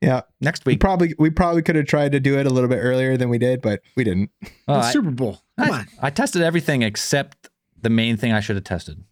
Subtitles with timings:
[0.00, 0.80] Yeah, next we week.
[0.80, 3.36] probably we probably could have tried to do it a little bit earlier than we
[3.36, 4.30] did, but we didn't.
[4.66, 5.42] Well, It's I, Super Bowl.
[5.58, 5.86] Come I, on.
[6.00, 7.50] I tested everything except
[7.82, 9.04] the main thing I should have tested.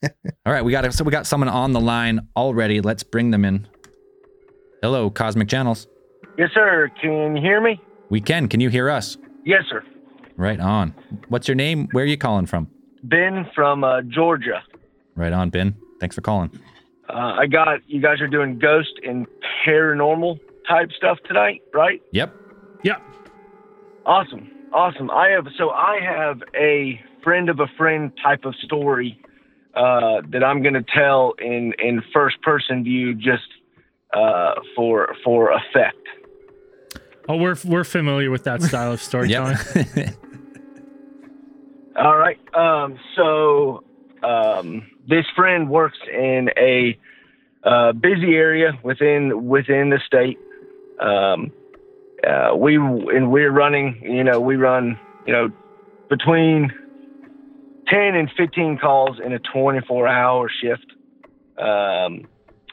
[0.00, 0.14] But
[0.46, 2.80] all right, we got so we got someone on the line already.
[2.80, 3.66] Let's bring them in.
[4.82, 5.86] Hello, Cosmic Channels.
[6.36, 6.90] Yes, sir.
[7.00, 7.80] Can you hear me?
[8.10, 8.48] We can.
[8.48, 9.16] Can you hear us?
[9.44, 9.82] Yes, sir.
[10.36, 10.94] Right on.
[11.28, 11.88] What's your name?
[11.92, 12.68] Where are you calling from?
[13.02, 14.62] Ben from uh, Georgia.
[15.16, 15.74] Right on, Ben.
[16.00, 16.50] Thanks for calling.
[17.08, 19.26] Uh, I got you guys are doing ghost and
[19.66, 22.00] paranormal type stuff tonight, right?
[22.12, 22.34] Yep.
[22.84, 23.02] Yep.
[24.06, 25.10] Awesome, awesome.
[25.10, 29.20] I have so I have a friend of a friend type of story
[29.78, 33.46] uh, that I'm going to tell in in first person view, just
[34.12, 35.96] uh, for for effect.
[37.28, 39.56] Oh, we're we're familiar with that style of storytelling.
[39.76, 40.14] Yep.
[41.96, 42.38] All right.
[42.54, 43.84] Um, so
[44.22, 46.98] um, this friend works in a
[47.62, 50.38] uh, busy area within within the state.
[51.00, 51.52] Um,
[52.26, 54.00] uh, we and we're running.
[54.02, 54.98] You know, we run.
[55.24, 55.48] You know,
[56.08, 56.72] between
[57.90, 60.86] ten and fifteen calls in a twenty-four hour shift.
[61.58, 62.28] Um,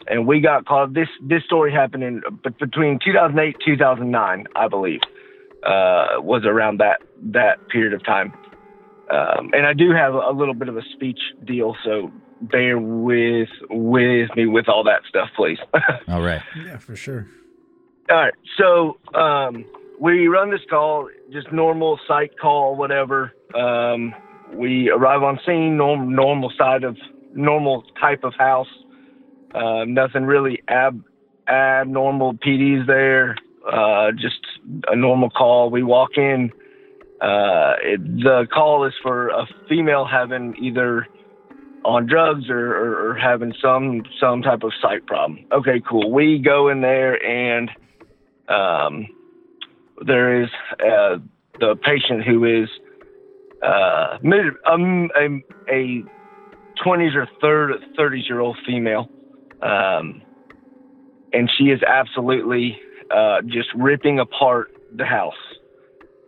[0.07, 0.93] and we got called.
[0.93, 5.01] This this story happened in but between 2008 2009, I believe,
[5.63, 8.33] uh, was around that that period of time.
[9.09, 12.11] Um, and I do have a little bit of a speech deal, so
[12.41, 15.59] bear with with me with all that stuff, please.
[16.07, 16.41] All right.
[16.65, 17.27] Yeah, for sure.
[18.09, 19.65] all right, so um,
[19.99, 23.31] we run this call, just normal site call, whatever.
[23.53, 24.13] Um,
[24.53, 26.97] we arrive on scene, norm, normal side of
[27.33, 28.67] normal type of house.
[29.53, 31.03] Uh, nothing really ab
[31.47, 32.33] abnormal.
[32.35, 33.35] PD's there.
[33.71, 34.39] Uh, just
[34.87, 35.69] a normal call.
[35.69, 36.51] We walk in.
[37.21, 41.07] Uh, it, the call is for a female having either
[41.85, 45.45] on drugs or, or, or having some some type of sight problem.
[45.51, 46.11] Okay, cool.
[46.11, 47.69] We go in there and
[48.49, 49.07] um,
[50.05, 51.17] there is uh,
[51.59, 52.69] the patient who is
[53.65, 55.25] uh, mid, um, a,
[55.71, 56.03] a
[56.85, 59.09] 20s or 30s year old female.
[59.61, 60.21] Um,
[61.33, 62.79] and she is absolutely
[63.11, 65.33] uh, just ripping apart the house.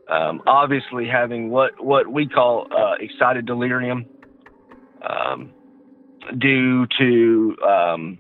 [0.10, 4.06] Um, obviously, having what, what we call uh, excited delirium
[5.08, 5.54] um,
[6.38, 8.20] due to um,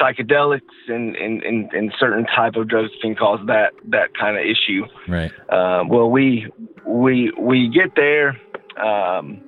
[0.00, 4.44] psychedelics and, and, and, and certain type of drugs can cause that, that kind of
[4.44, 4.84] issue.
[5.08, 5.32] Right.
[5.50, 6.50] Um, well, we
[6.86, 8.40] we we get there.
[8.82, 9.40] Um,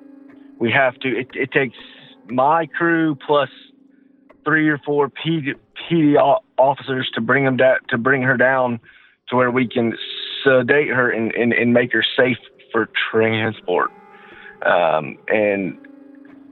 [0.58, 1.08] we have to.
[1.08, 1.76] It, it takes
[2.28, 3.48] my crew plus
[4.44, 5.54] three or four PD,
[5.90, 6.16] PD
[6.58, 8.80] officers to bring them da- to bring her down
[9.28, 9.94] to where we can
[10.42, 12.36] sedate her and, and, and make her safe
[12.70, 13.90] for transport.
[14.64, 15.78] Um, and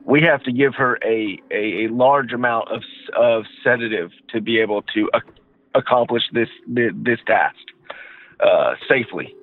[0.05, 2.83] we have to give her a, a, a large amount of
[3.17, 5.41] of sedative to be able to ac-
[5.75, 7.57] accomplish this this, this task
[8.41, 9.35] uh, safely.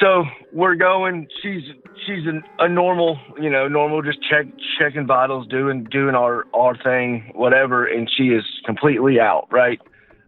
[0.00, 1.26] So we're going.
[1.42, 1.62] She's
[2.06, 4.46] she's an, a normal, you know, normal, just check
[4.78, 7.86] checking vitals, doing doing our our thing, whatever.
[7.86, 9.80] And she is completely out, right?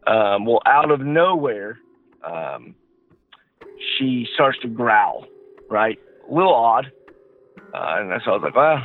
[0.06, 1.78] Um, well, out of nowhere,
[2.24, 2.74] um,
[3.96, 5.26] she starts to growl,
[5.70, 5.98] right?
[6.28, 6.90] A little odd.
[7.74, 8.82] Uh, and so I was like, well,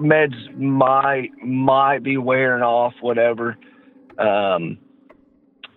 [0.00, 3.56] meds might might be wearing off, whatever.
[4.18, 4.78] Um,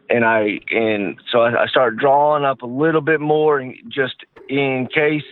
[0.09, 4.23] and I and so I, I started drawing up a little bit more and just
[4.49, 5.23] in case,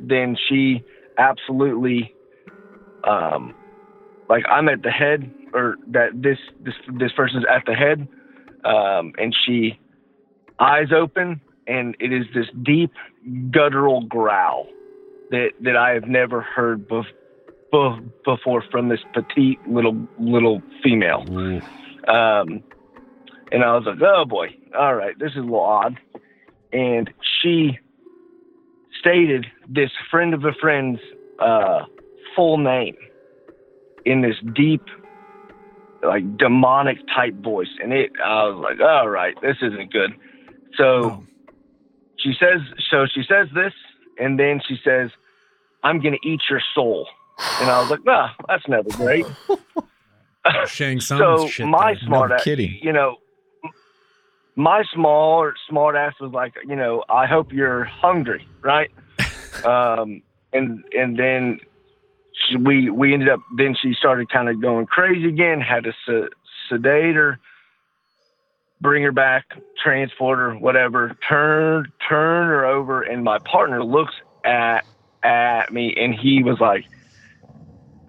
[0.00, 0.84] then she
[1.18, 2.14] absolutely,
[3.04, 3.54] um,
[4.28, 8.06] like I'm at the head, or that this this this person's at the head,
[8.64, 9.80] um, and she
[10.60, 12.92] eyes open, and it is this deep
[13.50, 14.68] guttural growl
[15.32, 17.06] that that I have never heard bef-
[17.72, 21.24] bef- before from this petite little little female.
[22.06, 22.62] Um,
[23.50, 25.98] and I was like, oh boy, all right, this is a little odd.
[26.72, 27.10] And
[27.42, 27.78] she
[29.00, 31.00] stated this friend of a friend's
[31.38, 31.84] uh,
[32.36, 32.96] full name
[34.06, 34.82] in this deep,
[36.02, 37.68] like demonic type voice.
[37.82, 40.12] And it, I was like, all right, this isn't good.
[40.76, 41.24] So Oh.
[42.18, 43.72] she says, so she says this,
[44.18, 45.10] and then she says,
[45.82, 47.08] I'm going to eat your soul.
[47.60, 49.26] And I was like, nah, that's never great.
[50.66, 52.00] Shang Tsung's so shit my there.
[52.02, 52.78] smart No ass, kidding.
[52.82, 53.16] you know,
[54.56, 58.90] my small smart ass was like, you know, I hope you're hungry, right?
[59.64, 61.58] um, and and then
[62.48, 63.40] she, we we ended up.
[63.56, 65.60] Then she started kind of going crazy again.
[65.60, 66.28] Had to se-
[66.68, 67.38] sedate her,
[68.80, 69.44] bring her back,
[69.82, 71.16] transport her, whatever.
[71.28, 74.14] Turn turn her over, and my partner looks
[74.44, 74.80] at
[75.24, 76.84] at me, and he was like.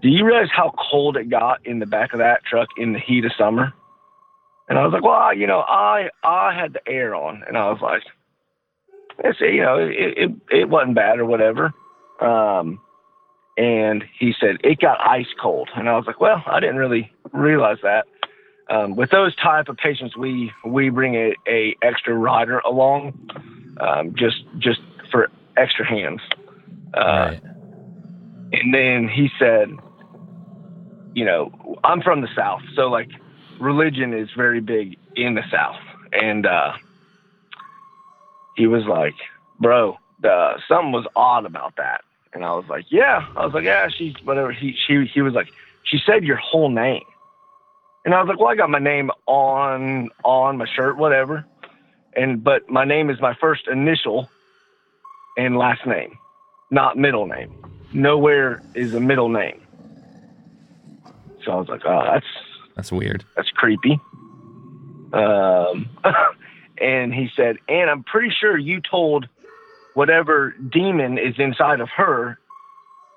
[0.01, 2.99] Do you realize how cold it got in the back of that truck in the
[2.99, 3.71] heat of summer?
[4.67, 7.69] And I was like, well, you know, I I had the air on, and I
[7.69, 8.03] was like,
[9.19, 11.73] it's you know, it it, it wasn't bad or whatever.
[12.19, 12.79] Um,
[13.57, 17.11] and he said it got ice cold, and I was like, well, I didn't really
[17.31, 18.05] realize that.
[18.69, 23.13] Um, with those type of patients, we we bring a, a extra rider along,
[23.79, 24.79] um, just just
[25.11, 26.21] for extra hands.
[26.93, 27.41] Uh, right.
[28.51, 29.69] and then he said,
[31.13, 33.09] you know, I'm from the South, so like
[33.59, 35.79] religion is very big in the South.
[36.11, 36.73] And uh,
[38.55, 39.15] he was like,
[39.59, 42.01] bro, uh, something was odd about that.
[42.33, 43.27] And I was like, yeah.
[43.35, 44.51] I was like, yeah, she's whatever.
[44.51, 45.47] He, she, he was like,
[45.83, 47.03] she said your whole name.
[48.05, 51.45] And I was like, well, I got my name on, on my shirt, whatever.
[52.15, 54.29] And, but my name is my first initial
[55.37, 56.17] and last name,
[56.73, 59.61] not middle name nowhere is a middle name.
[61.45, 62.25] So I was like, oh, that's
[62.75, 63.23] That's weird.
[63.35, 63.99] that's creepy.
[65.13, 65.89] Um,
[66.81, 69.27] and he said, and I'm pretty sure you told
[69.93, 72.39] whatever demon is inside of her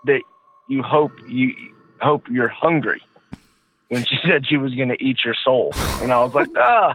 [0.04, 0.20] that
[0.68, 1.54] you hope you
[2.00, 3.02] hope you're hungry.
[3.88, 5.72] When she said she was going to eat your soul,
[6.02, 6.94] and I was like, ah,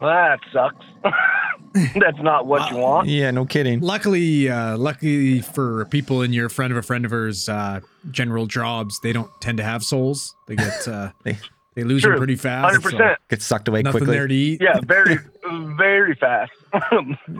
[0.00, 0.84] well, that sucks.
[1.94, 3.08] That's not what you want.
[3.08, 3.80] Yeah, no kidding.
[3.80, 7.80] Luckily, uh, luckily for people in your friend of a friend of hers uh,
[8.10, 10.34] general jobs, they don't tend to have souls.
[10.48, 11.38] They get uh, They-
[11.74, 12.10] they lose True.
[12.12, 12.66] them pretty fast.
[12.66, 13.18] Hundred so percent.
[13.30, 14.14] Get sucked away nothing quickly.
[14.14, 14.60] there to eat.
[14.60, 15.16] Yeah, very,
[15.78, 16.52] very fast.
[16.74, 16.90] I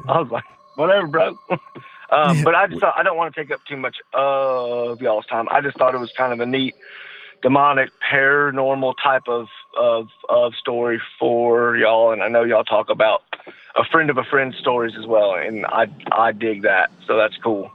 [0.06, 0.44] was like,
[0.76, 1.36] whatever, bro.
[2.10, 5.26] um, but I just thought I don't want to take up too much of y'all's
[5.26, 5.48] time.
[5.50, 6.74] I just thought it was kind of a neat,
[7.42, 12.12] demonic, paranormal type of of of story for y'all.
[12.12, 13.22] And I know y'all talk about
[13.76, 16.90] a friend of a friend stories as well, and I I dig that.
[17.06, 17.70] So that's cool.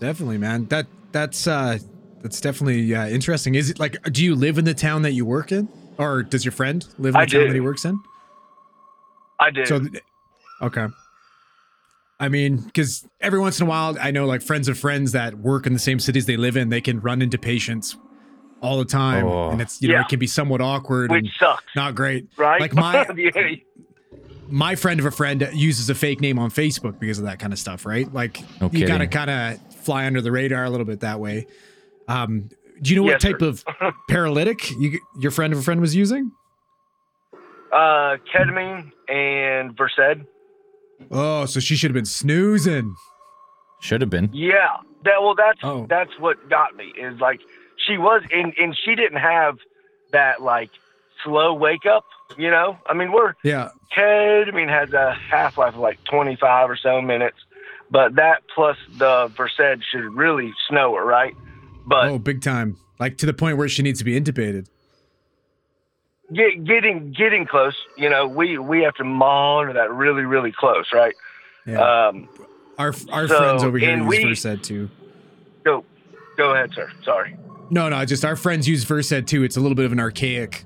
[0.00, 0.66] Definitely, man.
[0.66, 1.78] That that's uh
[2.22, 3.54] that's definitely uh, interesting.
[3.54, 6.44] Is it like do you live in the town that you work in, or does
[6.44, 7.46] your friend live in the I town do.
[7.48, 7.98] that he works in?
[9.40, 9.64] I do.
[9.66, 10.02] So, th-
[10.62, 10.86] okay.
[12.20, 15.34] I mean, because every once in a while, I know like friends of friends that
[15.38, 17.96] work in the same cities they live in, they can run into patients
[18.62, 19.50] all the time, Oh.
[19.50, 20.00] and it's you know Yeah.
[20.02, 22.28] it can be somewhat awkward which and sucks, not great.
[22.38, 22.60] right?
[22.60, 23.42] Like my yeah,
[24.48, 27.52] my friend of a friend uses a fake name on Facebook because of that kind
[27.52, 28.12] of stuff, right?
[28.12, 31.46] Like No you gotta kind of fly under the radar a little bit that way.
[32.08, 32.48] Um,
[32.82, 33.64] do you know what Yes, type of
[34.08, 36.32] paralytic you, your friend of a friend was using?
[37.72, 40.22] uh, ketamine and Versed.
[41.10, 42.94] Oh, so she should have been snoozing.
[43.80, 44.30] Should have been.
[44.32, 45.86] Yeah, that well, that's Oh.
[45.88, 47.40] that's what got me is like
[47.86, 49.58] she was, and and she didn't have
[50.12, 50.70] that like
[51.24, 52.04] slow wake up.
[52.36, 53.68] You know, I mean, we're Yeah.
[53.96, 57.36] ketamine has a half life of like twenty five or so minutes,
[57.90, 61.34] but that plus the Versed should really snow her, right?
[61.86, 62.76] But oh, big time.
[62.98, 64.66] Like to the point where she needs to be intubated.
[66.32, 70.86] get, getting getting close, you know, we we have to monitor that really really close,
[70.92, 71.14] right?
[71.66, 71.78] Yeah.
[72.08, 72.28] Um,
[72.78, 74.88] our our so, friends over here use we- Versed too.
[75.64, 75.84] go
[76.36, 76.90] go ahead, sir.
[77.04, 77.36] Sorry.
[77.70, 79.42] No, no, just our friends use Versed too.
[79.44, 80.64] It's a little bit of an archaic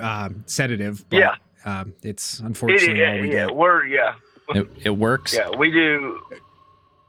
[0.00, 1.08] um, sedative.
[1.08, 1.34] But, Yeah.
[1.64, 3.54] Um, it's It, unfortunately all we yeah, get.
[3.54, 4.14] we're yeah.
[4.54, 5.34] It, it works.
[5.34, 6.18] Yeah, we do.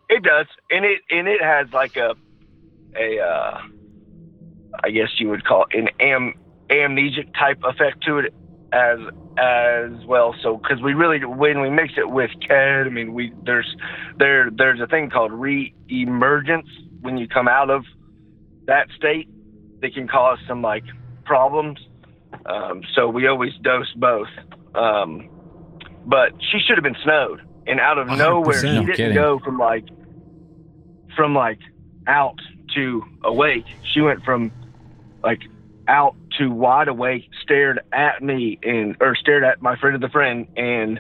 [0.09, 2.15] It does, and it and it has like a
[2.97, 3.61] a uh,
[4.83, 6.33] I guess you would call it an am
[6.69, 8.33] amnesic type effect to it
[8.73, 8.99] as
[9.37, 10.35] as well.
[10.43, 13.75] So because we really when we mix it with ketamine, we there's
[14.17, 16.67] there there's a thing called re-emergence
[16.99, 17.85] when you come out of
[18.67, 19.27] that state
[19.81, 20.83] that can cause some like
[21.25, 21.79] problems.
[22.45, 24.27] Um, so we always dose both.
[24.75, 25.29] Um,
[26.05, 28.17] but she should have been snowed, and out of 100%.
[28.17, 29.13] nowhere, she didn't kidding.
[29.13, 29.88] go from like
[31.15, 31.60] from like
[32.07, 32.39] out
[32.75, 33.65] to awake.
[33.93, 34.51] She went from
[35.24, 35.41] like
[35.88, 40.10] out to wide awake, stared at me and or stared at my friend of the
[40.10, 41.00] friend, and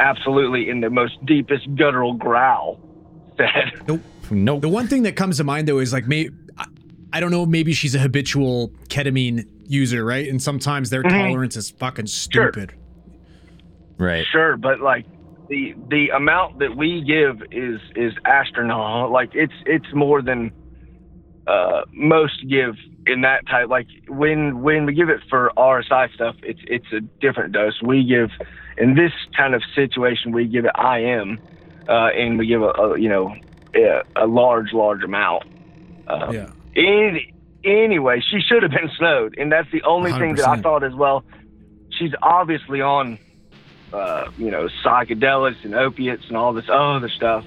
[0.00, 2.80] absolutely in the most deepest guttural growl
[3.36, 4.00] said, Nope.
[4.60, 6.34] The one thing that comes to mind though is like maybe
[7.12, 10.28] I don't know, maybe she's a habitual ketamine user, right?
[10.28, 11.10] And sometimes their Mhm.
[11.10, 12.50] tolerance is fucking Sure.
[12.52, 12.74] stupid.
[13.98, 14.24] Right.
[14.30, 15.06] Sure, but like
[15.48, 19.10] the the amount that we give is is astronomical.
[19.12, 20.52] Like it's it's more than
[21.46, 23.68] uh, most give in that type.
[23.68, 27.80] Like when when we give it for RSI stuff, it's it's a different dose.
[27.82, 28.30] We give
[28.76, 31.38] in this kind of situation, we give it IM,
[31.88, 33.34] uh, and we give a, a you know
[33.74, 35.44] a, a large large amount.
[36.06, 36.50] Uh, Yeah.
[36.76, 37.32] any,
[37.68, 40.94] anyway, she should have been snowed, and that's the only thing that I thought as
[40.94, 41.24] well.
[41.90, 43.18] She's obviously on,
[43.92, 47.44] uh, you know, psychedelics and opiates and all this other stuff,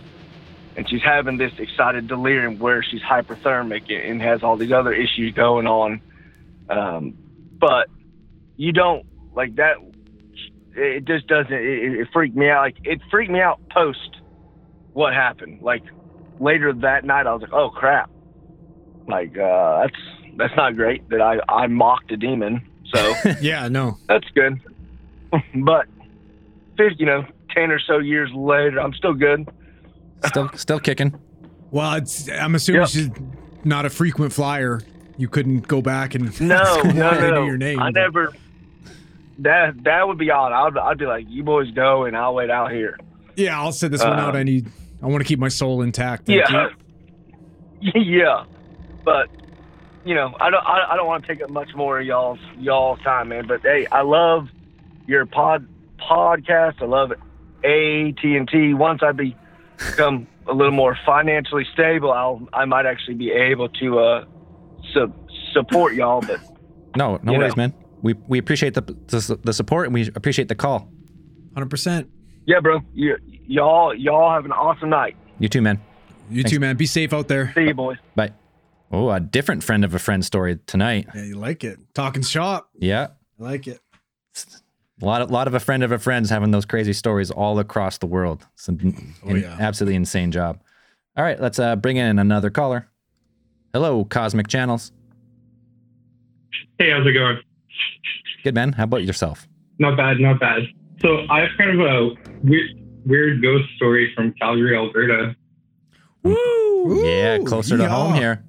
[0.75, 5.33] and she's having this excited delirium where she's hyperthermic and has all these other issues
[5.33, 6.01] going on.
[6.69, 7.17] Um,
[7.59, 7.87] but
[8.55, 9.77] you don't like that.
[10.73, 11.51] It just doesn't.
[11.51, 12.61] It, it freaked me out.
[12.61, 14.17] Like it freaked me out post
[14.93, 15.61] what happened.
[15.61, 15.83] Like
[16.39, 18.09] later that night, I was like, oh crap
[19.11, 22.67] like uh, that's that's not great that I I mocked a demon.
[22.93, 23.97] So Yeah, no.
[24.07, 24.59] that's good.
[25.55, 25.85] but
[26.77, 27.25] fifty, you know,
[27.55, 29.47] ten or so years later, I'm still good.
[30.25, 31.17] Still, still kicking.
[31.71, 32.89] Well, it's I'm assuming Yep.
[32.89, 33.09] she's
[33.63, 34.81] not a frequent flyer.
[35.17, 37.41] You couldn't go back and No, no, no.
[37.41, 37.79] knew your name.
[37.79, 38.33] I but- never.
[39.39, 40.51] That that would be odd.
[40.51, 42.99] I'd I'd be like, you boys go, and I'll wait out here.
[43.35, 44.29] Yeah, I'll sit this one out.
[44.31, 44.67] Um, I need
[45.01, 46.27] I want to keep my soul intact.
[46.27, 46.67] Thank yeah,
[47.79, 48.01] you.
[48.01, 48.43] yeah.
[49.03, 49.29] But
[50.05, 52.39] you know, I don't I, I don't want to take up much more of y'all's
[52.57, 53.47] y'all's time, man.
[53.47, 54.47] But hey, I love
[55.07, 55.67] your pod
[55.99, 56.81] podcast.
[56.81, 58.73] I love AT and T.
[58.73, 59.35] Once I be-
[59.77, 64.25] become a little more financially stable, I'll I might actually be able to uh
[64.93, 65.13] su-
[65.53, 66.21] support y'all.
[66.21, 66.39] But
[66.95, 67.63] No, no worries, know.
[67.63, 67.73] man.
[68.01, 70.89] We we appreciate the, the the support and we appreciate the call.
[71.53, 72.09] Hundred percent.
[72.47, 75.15] yeah, bro, you, y'all y'all have an awesome night.
[75.37, 75.79] You too, man.
[76.31, 76.77] You too, man.
[76.77, 77.51] Be safe out there.
[77.53, 77.97] See you, boys.
[78.15, 78.31] Bye.
[78.91, 81.07] Oh, a different friend of a friend story tonight.
[81.15, 81.79] Yeah, you like it.
[81.93, 82.69] Talking shop.
[82.77, 83.07] Yeah.
[83.39, 83.79] I like it.
[85.01, 87.57] A lot, of, lot of a friend of a friends having those crazy stories all
[87.59, 88.45] across the world.
[88.53, 89.57] It's an, Oh, an yeah.
[89.59, 90.61] absolutely insane job.
[91.17, 92.87] All right, let's uh, bring in another caller.
[93.73, 94.91] Hello, Cosmic Channels.
[96.77, 97.39] Hey, how's it going?
[98.43, 98.73] Good man.
[98.73, 99.47] How about yourself?
[99.79, 100.63] Not bad, not bad.
[101.01, 102.09] So I have kind of a
[102.43, 102.69] weird,
[103.05, 105.35] weird ghost story from Calgary, Alberta.
[106.23, 107.03] Woo!
[107.05, 108.43] yeah, closer to home here.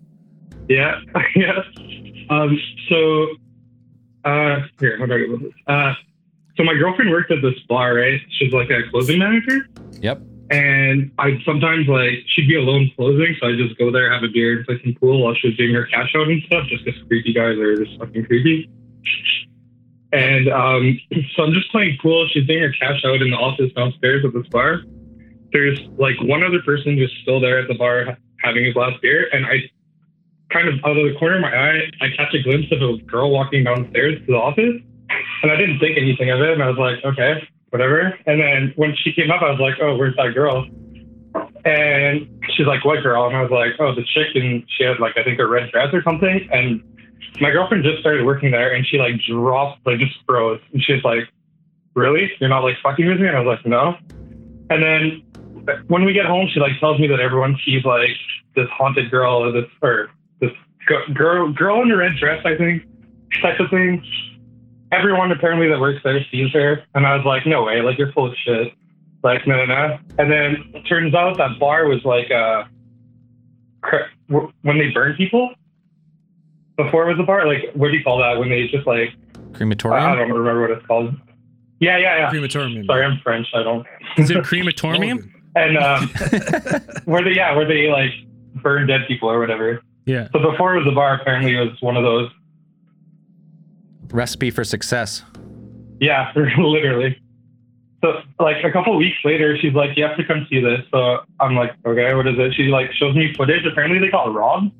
[0.68, 1.00] Yeah,
[1.36, 1.62] yeah.
[2.30, 3.26] Um, so,
[4.24, 5.52] uh, here, how do I get with this?
[5.66, 5.94] Uh,
[6.56, 8.20] so my girlfriend worked at this bar, right?
[8.38, 9.66] She's like a closing manager,
[10.00, 10.22] Yep.
[10.50, 14.28] and I'd sometimes like she'd be alone closing, so I'd just go there, have a
[14.28, 16.84] beer, and play some pool while she was doing her cash out and stuff, just
[16.84, 18.68] because creepy guys are just fucking creepy.
[20.12, 20.98] And um,
[21.36, 22.28] so I'm just playing pool.
[22.32, 24.82] She's doing her cash out in the office downstairs at this bar.
[25.52, 29.28] There's like one other person who's still there at the bar having his last beer,
[29.32, 29.70] and I
[30.52, 32.98] kind of out of the corner of my eye, I catch a glimpse of a
[33.02, 34.80] girl walking downstairs to the office,
[35.42, 38.16] and I didn't think anything of it, and I was like, okay, whatever.
[38.26, 40.66] And then when she came up, I was like, oh, where's that girl?
[41.64, 43.26] And she's like, what girl?
[43.26, 45.70] And I was like, oh, the chick, and she had like I think a red
[45.70, 46.82] dress or something, and
[47.40, 51.02] my girlfriend just started working there, and she like dropped, like just froze, and she's
[51.04, 51.28] like,
[51.94, 52.30] really?
[52.40, 53.28] You're not like fucking with me?
[53.28, 53.96] And I was like, no.
[54.70, 55.22] And then
[55.88, 58.10] when we get home, she like tells me that everyone sees like
[58.54, 60.10] this haunted girl or this or
[61.14, 62.82] girl girl in a red dress, I think,
[63.40, 64.04] type of thing.
[64.90, 68.12] Everyone apparently that works there sees her, and I was like, no way, like you're
[68.12, 68.72] full of shit.
[69.22, 69.98] Like no, no, no.
[70.18, 72.64] And then it turns out that bar was like uh,
[73.80, 74.10] cr-
[74.62, 75.54] when they burn people.
[76.76, 78.38] Before it was a bar, like what do you call that?
[78.38, 79.10] When they just like
[79.52, 80.02] crematorium?
[80.02, 81.14] I don't remember what it's called.
[81.80, 82.30] Yeah, yeah, yeah.
[82.30, 82.84] Crematorium.
[82.86, 83.46] Sorry, I'm French.
[83.54, 83.86] I don't.
[84.16, 85.32] Is it crematorium?
[85.54, 86.00] And uh,
[87.04, 88.10] where they yeah, where they like
[88.62, 89.82] burn dead people or whatever.
[90.04, 90.28] Yeah.
[90.32, 92.30] So before it was a bar, apparently it was one of those.
[94.10, 95.24] Recipe for success.
[96.00, 97.18] Yeah, literally.
[98.02, 101.20] So like a couple weeks later, she's like, "You have to come see this." So
[101.38, 103.64] I'm like, "Okay, what is it?" She like shows me footage.
[103.64, 104.72] Apparently they got robbed.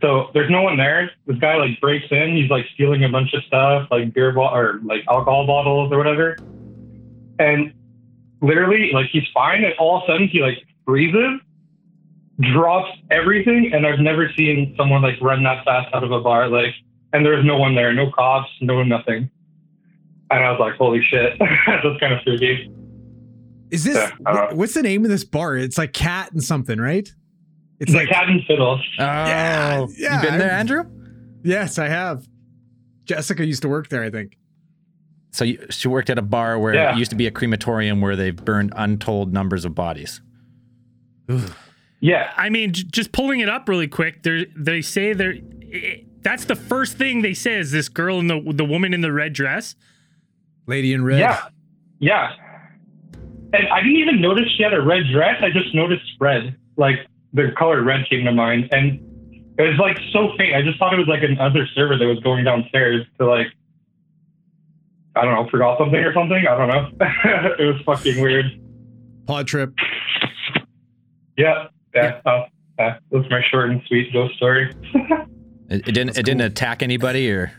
[0.00, 1.10] So there's no one there.
[1.26, 2.34] This guy like breaks in.
[2.34, 5.98] He's like stealing a bunch of stuff, like beer bottle or like alcohol bottles or
[5.98, 6.36] whatever.
[7.38, 7.72] And
[8.40, 11.40] literally, like he's fine, and all of a sudden he like freezes,
[12.40, 16.48] drops everything, and I've never seen someone like run that fast out of a bar.
[16.48, 16.74] Like,
[17.12, 19.30] and there's no one there, no cops, no nothing.
[20.30, 22.70] And I was like, holy shit, that's kind of spooky.
[23.70, 25.56] Is this Yeah, I what's the name of this bar?
[25.56, 27.06] It's like cat and something, right?
[27.80, 28.78] It's It's like like cat and fiddle.
[28.98, 30.84] Oh, Yeah, yeah, you been there, I'm- Andrew?
[31.42, 32.26] yes, I have.
[33.04, 34.36] Jessica used to work there, I think.
[35.32, 36.94] So you, she worked at a bar where Yeah.
[36.94, 40.20] it used to be a crematorium where they burned untold numbers of bodies.
[42.02, 44.24] Yeah, I mean, j- just pulling it up really quick.
[44.24, 45.36] They they say they're.
[45.72, 49.00] i that's the first thing they say is this girl in the the woman in
[49.00, 49.74] the red dress.
[50.66, 51.18] Lady in red.
[51.18, 51.48] yeah,
[51.98, 52.32] yeah.
[53.52, 55.42] And I didn't even notice she had a red dress.
[55.42, 56.96] I just noticed red, like
[57.32, 59.00] the color red came to mind, and
[59.58, 60.54] it was like so faint.
[60.54, 63.48] I just thought it was like another server that was going downstairs to like,
[65.14, 66.44] I don't know, forgot something or something.
[66.48, 67.06] I don't know.
[67.58, 68.46] it was fucking weird.
[69.26, 69.74] Pod trip.
[71.36, 72.20] Yeah, yeah.
[72.26, 72.44] Oh,
[72.78, 72.98] yeah.
[73.10, 74.72] That's my short and sweet ghost story.
[75.68, 76.18] It, it didn't.
[76.18, 77.50] It didn't attack anybody, or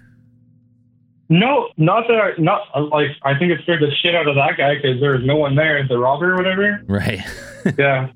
[1.30, 2.20] No, not that.
[2.20, 2.62] I, not
[2.92, 5.36] like I think it scared the shit out of that guy because there was no
[5.36, 6.82] one there, the robber or whatever.
[6.88, 7.22] right?
[7.78, 8.10] Yeah,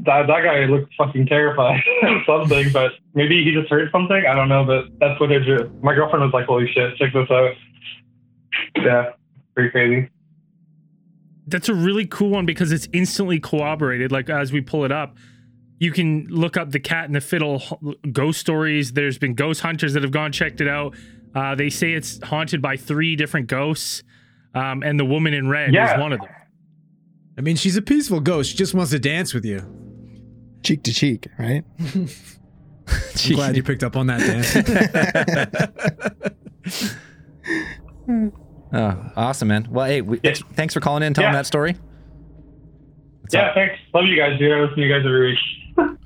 [0.00, 4.22] that that guy looked fucking terrified of something, but maybe he just heard something.
[4.28, 5.42] I don't know, but that's what it.
[5.44, 7.54] Just, my girlfriend was like, "Holy shit, check this out."
[8.76, 9.10] Yeah,
[9.54, 10.10] pretty crazy.
[11.48, 14.12] That's a really cool one because it's instantly corroborated.
[14.12, 15.16] Like as we pull it up,
[15.78, 17.62] you can look up the cat and the fiddle
[18.12, 18.92] ghost stories.
[18.92, 20.94] There's been ghost hunters that have gone checked it out.
[21.34, 24.02] Uh, they say it's haunted by three different ghosts,
[24.54, 25.94] um, and the woman in red Yeah.
[25.94, 26.28] is one of them.
[27.36, 28.50] I mean, she's a peaceful ghost.
[28.52, 29.60] She just wants to dance with you.
[30.62, 31.62] cheek to cheek, right?
[32.86, 34.44] I'm glad you picked up on that, Dan.
[38.76, 39.68] Oh, awesome, man.
[39.70, 41.38] Well, hey, we, thanks, thanks for calling in and telling Yeah.
[41.38, 41.76] that story.
[43.32, 43.76] yeah, thanks.
[43.94, 44.50] Love you guys, dude.
[44.52, 45.38] I listen to you guys every week.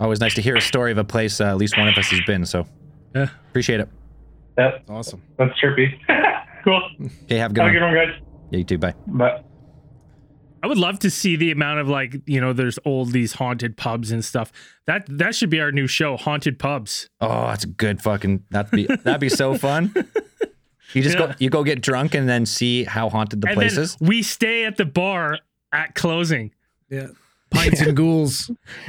[0.00, 2.06] Always nice to hear a story of a place uh, at least one of us
[2.10, 2.44] has been.
[2.46, 2.66] So
[3.14, 3.28] Yeah.
[3.50, 3.88] appreciate it.
[4.56, 5.22] Yeah, awesome.
[5.38, 5.88] that's trippy.
[6.64, 6.82] cool.
[7.24, 7.72] Okay, have a good Have a one.
[7.72, 8.22] good one, guys.
[8.50, 8.78] Yeah, you too.
[8.78, 8.94] Bye.
[9.06, 9.42] Bye.
[10.60, 13.76] I would love to see the amount of like you know there's old these haunted
[13.76, 14.50] pubs and stuff.
[14.86, 17.08] That that should be our new show, haunted pubs.
[17.20, 18.42] Oh, that's a good fucking.
[18.50, 19.94] That'd be that'd be so fun.
[20.94, 21.26] You just Yeah.
[21.26, 23.98] go you go get drunk and then see how haunted the and place then is.
[24.00, 25.38] we stay at the bar
[25.70, 26.50] at closing.
[26.88, 27.08] Yeah.
[27.50, 28.50] Pints and ghouls.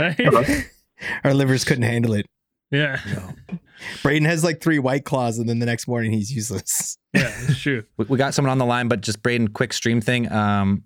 [1.23, 2.25] Our livers couldn't handle it.
[2.71, 3.57] yeah, No.
[4.03, 6.97] Braden has like three white claws, and then the next morning he's useless.
[7.13, 7.83] yeah, it's true.
[7.97, 10.29] We, we got someone on the line, but just Braden, quick stream thing.
[10.31, 10.83] Um,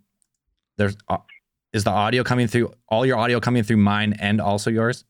[0.78, 1.18] there's uh,
[1.74, 5.06] is the audio coming through all your audio coming through mine and also yours.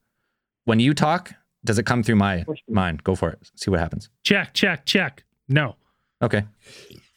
[0.63, 1.34] When you talk,
[1.65, 2.99] does it come through my mine?
[3.04, 3.39] Go for it.
[3.56, 4.10] See what happens.
[4.23, 5.23] Check, check, check.
[5.49, 5.76] No,
[6.21, 6.43] Okay,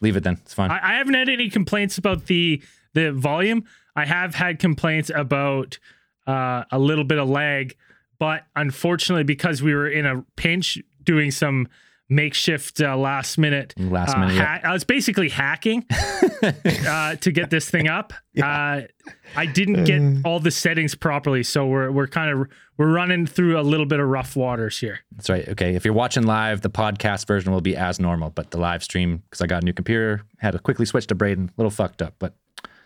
[0.01, 0.39] leave it then.
[0.43, 0.73] It's fine.
[0.73, 2.61] I, I haven't had any complaints about the
[2.93, 3.65] the volume.
[3.97, 5.79] I have had complaints about
[6.27, 7.77] uh, a little bit of lag,
[8.19, 11.69] but unfortunately, because we were in a pinch doing some
[12.09, 14.59] makeshift uh, last minute, Last uh, minute, yeah.
[14.59, 15.85] ha- I was basically hacking
[16.43, 18.13] uh, to get this thing up.
[18.41, 18.83] Uh,
[19.35, 23.59] I didn't get all the settings properly, so we're we're kind of we're running through
[23.59, 25.01] a little bit of rough waters here.
[25.13, 25.49] That's right.
[25.49, 25.75] Okay.
[25.75, 29.23] If you're watching live, the podcast version will be as normal, but the live stream,
[29.25, 31.47] because I got a new computer, had to quickly switch to Braden.
[31.49, 32.35] A little fucked up, but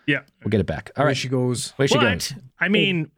[0.06, 0.20] Yeah.
[0.42, 0.90] we'll get it back.
[0.96, 1.16] All There right.
[1.16, 1.72] she goes.
[1.78, 2.34] Way she but goes.
[2.58, 3.10] I mean,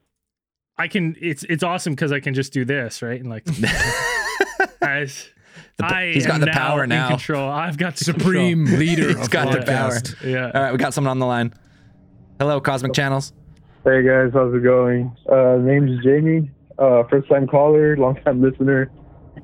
[0.79, 1.17] I can.
[1.21, 3.21] It's it's awesome because I can just do this, right?
[3.21, 3.45] And like,
[4.81, 5.29] guys,
[5.77, 7.09] The p- I he's got the now power in now.
[7.09, 7.49] control.
[7.49, 9.91] I've got the Supreme leader He's of got the power.
[9.93, 10.23] podcast.
[10.29, 10.51] Yeah.
[10.55, 10.73] All right.
[10.73, 11.55] We got someone on the line.
[12.39, 13.33] Hello, Cosmic Channels.
[13.85, 15.15] Hey guys, how's it going?
[15.31, 16.51] Uh, name's Jamie.
[16.79, 18.91] Uh, first time caller, long time listener.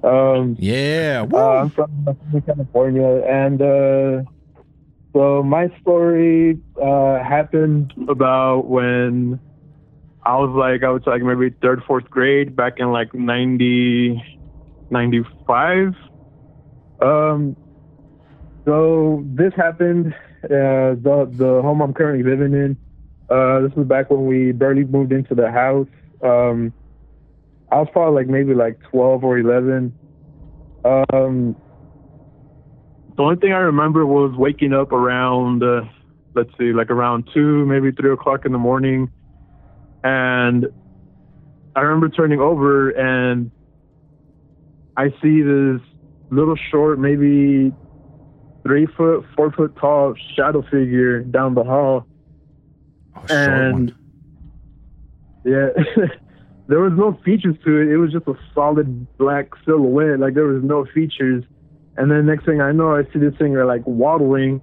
[0.05, 1.23] Um, Yeah.
[1.23, 1.39] Woo.
[1.39, 4.23] uh, I'm from California, and uh,
[5.13, 9.41] so my story uh, happened about when
[10.25, 14.23] I was like, I was like maybe third, fourth grade back in like 90,
[14.91, 15.95] 95.
[17.01, 17.57] Um,
[18.65, 20.15] so this happened.
[20.45, 22.77] Uh, the the home I'm currently living in.
[23.31, 25.89] Uh, this was back when we barely moved into the house.
[26.23, 26.73] Um,
[27.71, 29.93] I was probably like maybe like 12 or 11.
[30.85, 31.57] Um,
[33.19, 35.81] the only thing I remember was waking up around, uh,
[36.35, 39.11] let's see, like around two, maybe three o'clock in the morning.
[40.05, 40.67] And
[41.75, 43.51] I remember turning over and
[44.97, 45.81] I see this
[46.31, 47.73] little short, maybe
[48.63, 52.07] three foot, four foot tall shadow figure down the hall
[53.17, 53.97] Oh, and one.
[55.45, 55.69] yeah
[56.69, 57.89] there was no features to it.
[57.89, 60.21] It was just a solid black silhouette.
[60.21, 61.43] Like there was no features.
[61.99, 64.63] And then next thing I know, I see this thing like waddling,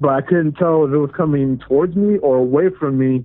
[0.00, 3.24] but I couldn't tell if it was coming towards me or away from me,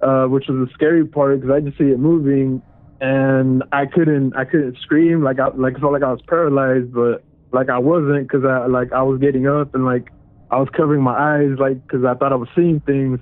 [0.00, 2.62] uh, which was the scary part because I just see it moving,
[3.00, 7.24] and I couldn't I couldn't scream like I like felt like I was paralyzed, but
[7.52, 10.12] like I wasn't because I like I was getting up and like
[10.52, 13.18] I was covering my eyes like because I thought I was seeing things,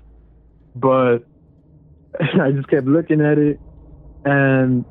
[0.76, 1.20] but
[2.20, 3.58] I just kept looking at it,
[4.26, 4.84] and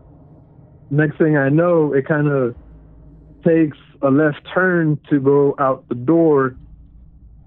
[0.90, 2.56] next thing I know, it kind of
[3.46, 6.56] takes a left turn to go out the door,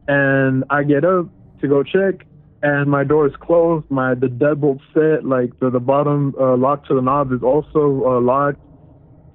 [0.08, 1.26] and I get up
[1.60, 2.26] to go check,
[2.62, 3.90] and my door is closed.
[3.90, 8.02] My the deadbolt set, like the the bottom uh, lock to the knob, is also
[8.04, 8.60] uh, locked.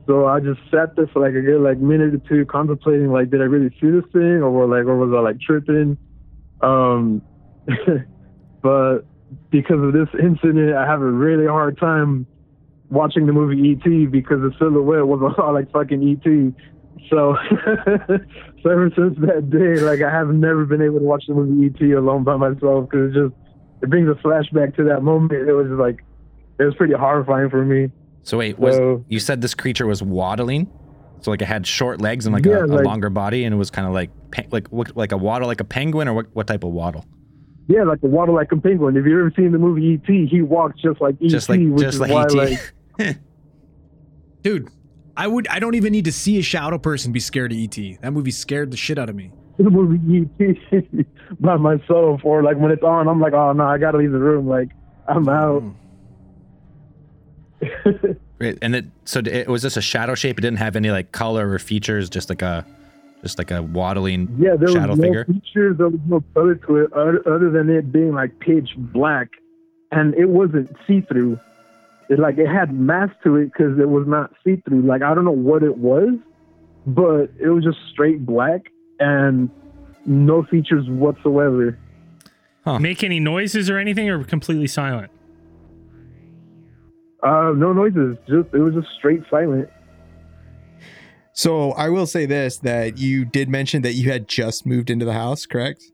[0.07, 3.29] So I just sat there for like a good like minute or two, contemplating like,
[3.29, 5.97] did I really see this thing, or like, or was I like tripping?
[6.61, 7.21] Um,
[8.61, 8.99] but
[9.49, 12.25] because of this incident, I have a really hard time
[12.89, 14.05] watching the movie E.T.
[14.07, 16.53] because the silhouette was a lot like fucking E.T.
[17.09, 17.35] So,
[18.63, 21.67] so ever since that day, like I have never been able to watch the movie
[21.67, 21.91] E.T.
[21.93, 23.33] alone by myself because it just
[23.81, 25.31] it brings a flashback to that moment.
[25.47, 26.03] It was like
[26.59, 27.91] it was pretty horrifying for me.
[28.23, 30.69] So wait, was So- you said this creature was waddling?
[31.21, 33.53] So like it had short legs and like Yeah, a, a like- longer body, and
[33.53, 34.11] it was kind of like
[34.51, 37.05] like like a waddle, like a penguin, or what, what type of waddle?
[37.69, 38.95] Yeah, like a waddle like a penguin.
[38.97, 41.81] If you've ever seen the movie E.T., he walks just like E.T., Just like which
[41.81, 43.17] just is like why like
[44.43, 44.69] Dude,
[45.19, 47.75] I would I don't even need to see a shadow person be scared of ET.
[48.01, 49.31] That movie scared the shit out of me.
[49.57, 49.99] the movie
[50.39, 51.05] E.T.
[51.39, 54.19] by myself, or like when it's on, I'm like, oh no, I gotta leave the
[54.19, 54.47] room.
[54.47, 54.69] Like
[55.07, 55.63] I'm out.
[57.59, 58.17] Mm.
[58.39, 60.37] Right, and it so it was just a shadow shape.
[60.37, 62.07] It didn't have any like color or features.
[62.07, 62.63] Just like a
[63.23, 65.25] just like a waddling Yeah, there shadow was no figure.
[65.25, 65.77] features.
[65.79, 69.29] There was no color to it other, other than it being like pitch black,
[69.91, 71.39] and it wasn't see through.
[72.09, 74.83] It like it had mass to it because it was not see through.
[74.83, 76.09] Like I don't know what it was,
[76.85, 78.61] but it was just straight black
[78.99, 79.49] and
[80.05, 81.77] no features whatsoever.
[82.79, 85.09] Make any noises or anything, or completely silent?
[87.23, 88.17] Uh, no noises.
[88.27, 89.69] Just it was just straight silent.
[91.31, 95.05] So I will say this: that you did mention that you had just moved into
[95.05, 95.85] the house, correct?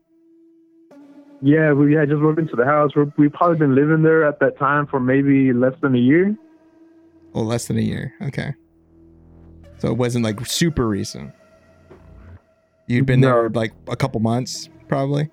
[1.42, 2.92] Yeah, we had just moved into the house.
[2.96, 6.34] We're, we've probably been living there at that time for maybe less than a year.
[7.32, 8.14] Well, less than a year.
[8.22, 8.54] Okay.
[9.78, 11.32] So it wasn't like super recent.
[12.86, 15.30] You'd been there like a couple months, probably.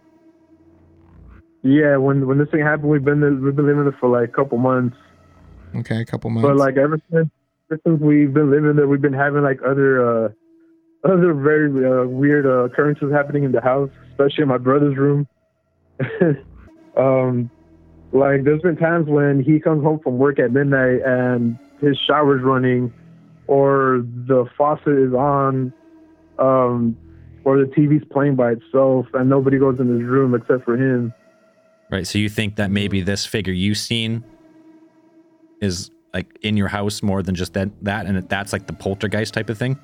[1.63, 4.29] Yeah, when when this thing happened, we've been there, we've been living there for like
[4.29, 4.97] a couple months.
[5.75, 6.47] Okay, a couple months.
[6.47, 7.29] But like ever since,
[7.71, 10.29] ever since we've been living there, we've been having like other uh,
[11.03, 15.27] other very uh, weird uh, occurrences happening in the house, especially in my brother's room.
[16.97, 17.49] um,
[18.11, 22.43] like there's been times when he comes home from work at midnight and his shower's
[22.43, 22.93] running,
[23.47, 25.73] or the faucet is on,
[26.37, 26.97] um,
[27.43, 31.13] or the TV's playing by itself, and nobody goes in his room except for him.
[31.89, 32.05] Right.
[32.05, 34.23] So you think that maybe this figure you've seen
[35.61, 39.33] is like in your house more than just that that and that's like the poltergeist
[39.33, 39.79] type of thing?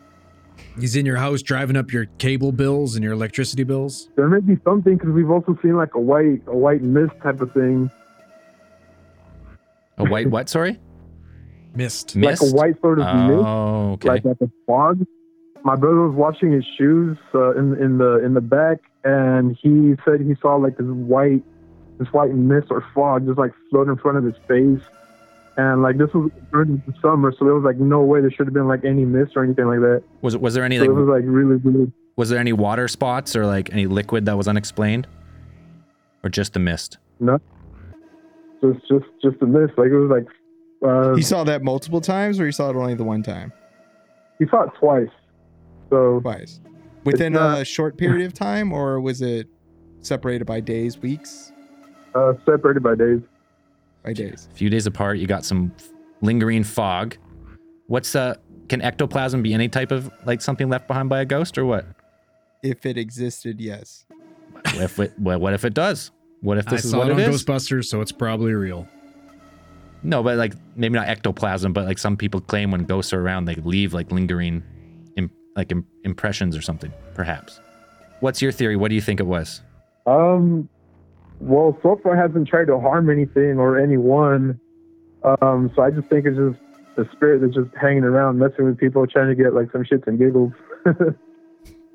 [0.79, 4.09] He's in your house driving up your cable bills and your electricity bills.
[4.15, 7.41] There may be something because we've also seen like a white a white mist type
[7.41, 7.89] of thing.
[9.97, 10.79] A white what, sorry?
[11.75, 12.15] Mist.
[12.15, 12.41] Mist?
[12.41, 14.07] like a white sort of mist, Oh, okay.
[14.09, 15.05] like like a fog.
[15.63, 19.95] My brother was washing his shoes uh, in in the in the back, and he
[20.05, 21.43] said he saw like this white
[21.99, 24.81] this white mist or fog just like float in front of his face.
[25.57, 28.45] And like this was during the summer, so there was like no way there should
[28.45, 30.03] have been like any mist or anything like that.
[30.21, 31.91] was was there any So like it was like really weird.
[32.15, 35.07] was there any water spots or like any liquid that was unexplained?
[36.23, 36.99] Or just the mist?
[37.19, 37.39] No,
[38.61, 39.73] just just just a mist.
[39.77, 40.27] Like it was like
[40.87, 43.51] uh, you saw that multiple times, or you saw it only the one time?
[44.37, 45.09] he saw it twice.
[45.89, 46.59] So Twice.
[47.03, 49.47] Within not- a short period of time, or was it
[50.01, 51.51] separated by days, weeks?
[52.13, 53.21] uh, separated by days.
[54.07, 54.47] By days.
[54.49, 55.73] A few days apart, you got some
[56.21, 57.17] lingering fog.
[57.87, 58.35] What's uh
[58.69, 61.85] can ectoplasm be any type of like something left behind by a ghost or what?
[62.63, 64.05] If it existed, yes.
[64.53, 66.11] What if it what, what if it does?
[66.39, 67.43] What if I this is saw what it on it is?
[67.43, 68.87] Ghostbusters, so it's probably real.
[70.03, 73.43] No, but like maybe not ectoplasm, but like some people claim when ghosts are around,
[73.43, 74.63] they leave like lingering,
[75.17, 76.93] Im- like Im- impressions or something.
[77.13, 77.59] Perhaps.
[78.21, 78.77] What's your theory?
[78.77, 79.61] What do you think it was?
[80.05, 80.69] Um,
[81.39, 84.59] well, so far hasn't tried to harm anything or anyone.
[85.23, 86.59] Um, so I just think it's just
[86.95, 90.07] the spirit that's just hanging around, messing with people, trying to get like some shits
[90.07, 90.53] and giggles.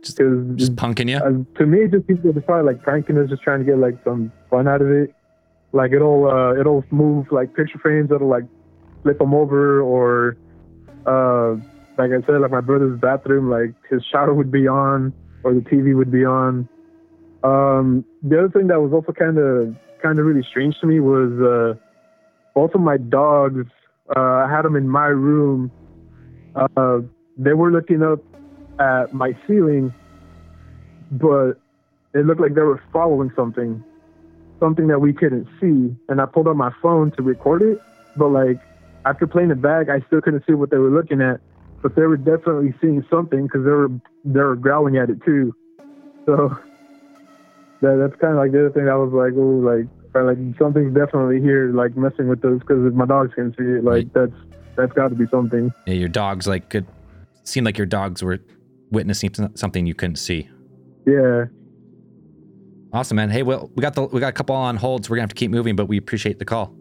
[0.03, 0.17] Just-
[0.57, 1.17] Just punking you?
[1.19, 3.65] uh, to me, it just seems like it's probably like pranking us, just trying to
[3.65, 5.15] get like some fun out of it.
[5.73, 8.43] Like it'll uh, it'll move like picture frames that'll like
[9.05, 10.37] flip them over, or
[11.07, 11.53] uh,
[11.99, 15.13] like I said, like my brother's bathroom, like his shower would be on,
[15.45, 16.69] or the TV would be on.
[17.45, 21.01] Um, the other thing that was also kind of kind of really strange to me
[21.01, 21.75] was uh,
[22.55, 23.67] both of my dogs.
[24.15, 25.71] Uh, I had them in my room.
[26.55, 27.01] Uh,
[27.37, 28.21] they were looking up
[28.79, 29.93] at my ceiling,
[31.11, 31.53] but
[32.15, 33.83] it looked like they were following something,
[34.61, 35.97] something that we couldn't see.
[36.09, 37.81] And I pulled out my phone to record it,
[38.17, 38.61] but like
[39.05, 41.41] after playing it back, I still couldn't see what they were looking at.
[41.83, 43.89] But they were definitely seeing something because they were
[44.25, 45.55] they were growling at it too.
[46.27, 46.57] So
[47.83, 48.89] that, that's kind of like the other thing.
[48.89, 52.85] I was like, oh, like or like something's definitely here, like messing with those because
[52.87, 54.15] if my dogs can see it, like Right.
[54.15, 54.33] that's
[54.77, 55.71] that's got to be something.
[55.87, 56.87] Yeah, your dogs like could
[57.45, 58.39] seem like your dogs were
[58.91, 60.49] witnessing something you couldn't see.
[61.07, 61.47] Yeah.
[62.93, 63.31] Awesome, man.
[63.31, 65.31] Hey, well, we got the we got a couple on hold, so we're gonna have
[65.31, 66.75] to keep moving, but we appreciate the call.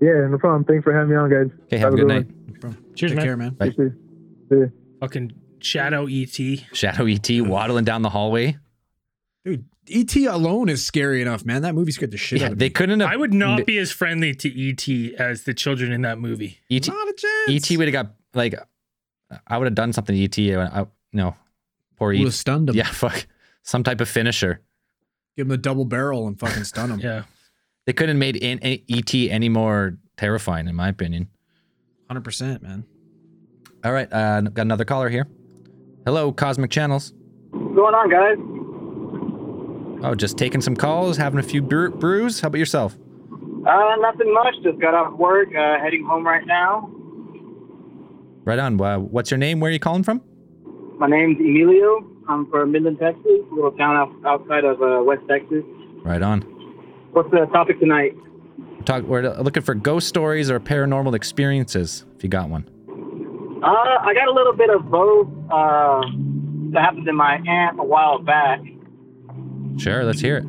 [0.00, 0.64] Yeah, no problem.
[0.64, 1.46] Thanks for having me on, guys.
[1.64, 2.16] Okay, have, a good one.
[2.16, 2.60] night.
[2.60, 3.24] Bro, Cheers, Take man.
[3.26, 3.50] care, man.
[3.54, 3.72] Bye.
[3.78, 3.94] You
[4.50, 4.72] too.
[5.00, 6.76] Fucking Shadow E ET.
[6.76, 8.58] Shadow ET waddling down the hallway.
[9.44, 11.62] Dude, ET alone is scary enough, man.
[11.62, 12.70] That movie scared the shit Yeah, out of they me.
[12.70, 13.10] couldn't have.
[13.10, 14.88] I would not be as friendly to ET
[15.20, 16.58] as the children in that movie.
[16.70, 16.86] ET.
[16.88, 17.70] Not a chance.
[17.70, 18.54] ET would have got like,
[19.46, 20.58] I would have done something to ET.
[20.58, 21.34] I, I, no,
[21.96, 22.24] poor would ET.
[22.24, 22.76] have stunned him.
[22.76, 23.26] Yeah, fuck,
[23.62, 24.60] some type of finisher.
[25.36, 27.00] Give him the double barrel and fucking stun him.
[27.02, 27.22] Yeah.
[27.86, 31.28] They couldn't have made in, in, ET any more terrifying, in my opinion.
[32.10, 32.84] 100%, man.
[33.82, 35.26] All right, uh, got another caller here.
[36.04, 37.14] Hello, Cosmic Channels.
[37.50, 38.36] What's going on, guys?
[40.02, 42.40] Oh, just taking some calls, having a few brew- brews.
[42.40, 42.96] How about yourself?
[43.66, 44.54] Uh, nothing much.
[44.62, 46.90] Just got off work, uh, heading home right now.
[48.44, 48.80] Right on.
[48.80, 49.60] Uh, what's your name?
[49.60, 50.22] Where are you calling from?
[50.98, 52.06] My name's Emilio.
[52.28, 55.64] I'm from Midland, Texas, a little town out, outside of uh, West Texas.
[56.04, 56.42] Right on.
[57.12, 58.14] What's the topic tonight?
[58.84, 59.02] Talk.
[59.04, 62.04] We're looking for ghost stories or paranormal experiences.
[62.16, 62.64] If you got one.
[63.62, 65.28] Uh, I got a little bit of both.
[65.50, 66.02] Uh,
[66.72, 68.60] that happened to my aunt a while back.
[69.76, 70.44] Sure, let's hear it.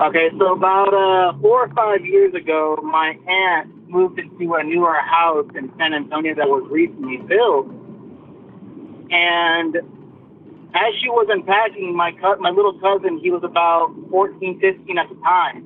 [0.00, 4.96] Okay, so about uh, four or five years ago, my aunt moved into a newer
[4.96, 7.66] house in San Antonio that was recently built.
[9.10, 9.76] And
[10.74, 15.08] as she was unpacking, my co- my little cousin, he was about 14, 15 at
[15.08, 15.64] the time.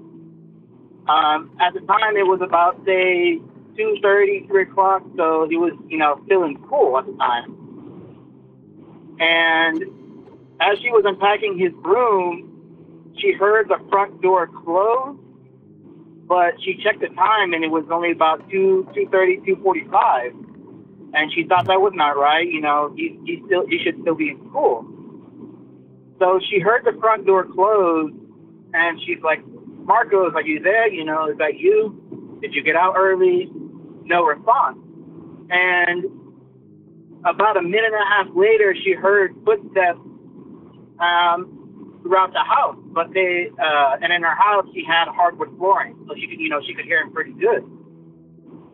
[1.09, 3.41] Um, at the time, it was about, say,
[3.77, 7.57] 2.30, 3 o'clock, so he was, you know, feeling cool at the time.
[9.19, 9.83] And
[10.61, 12.50] as she was unpacking his room,
[13.19, 15.17] she heard the front door close,
[16.27, 20.47] but she checked the time and it was only about 2, 2.30, 2.45.
[21.13, 22.47] And she thought that was not right.
[22.47, 24.87] You know, he, he still he should still be in school.
[26.21, 28.13] So she heard the front door close
[28.73, 30.89] and she's like, Marcos, are you there?
[30.89, 32.39] You know, is that you?
[32.41, 33.51] Did you get out early?
[34.05, 34.79] No response.
[35.51, 36.05] And
[37.25, 39.99] about a minute and a half later, she heard footsteps
[41.01, 41.60] um,
[42.03, 42.77] throughout the house.
[42.93, 46.49] But they, uh, and in her house, she had hardwood flooring, so she could, you
[46.49, 47.65] know, she could hear him pretty good.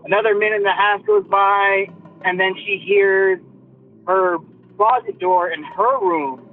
[0.04, 1.86] Another minute and a half goes by,
[2.24, 3.40] and then she hears
[4.06, 4.38] her
[4.76, 6.48] closet door in her room,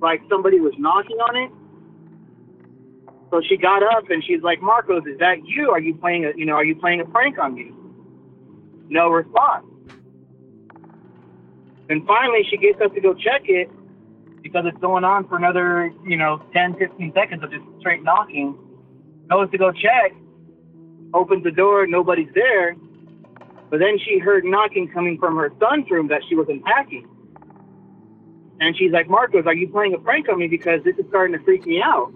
[0.00, 1.50] like somebody was knocking on it.
[3.30, 5.70] So she got up and she's like, Marcos, is that you?
[5.70, 7.72] Are you playing a, you know, are you playing a prank on me?
[8.88, 9.66] No response.
[11.88, 13.70] And finally, she gets up to go check it
[14.46, 18.56] because it's going on for another, you know, 10, 15 seconds of just straight knocking.
[19.28, 20.14] Goes to go check,
[21.12, 22.76] opens the door, nobody's there.
[23.70, 27.08] But then she heard knocking coming from her son's room that she was unpacking.
[28.60, 30.46] And she's like, Marcos, are you playing a prank on me?
[30.46, 32.12] Because this is starting to freak me out.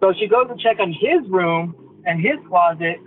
[0.00, 2.98] So she goes to check on his room and his closet.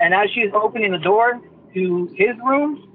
[0.00, 1.40] And as she's opening the door
[1.72, 2.91] to his room,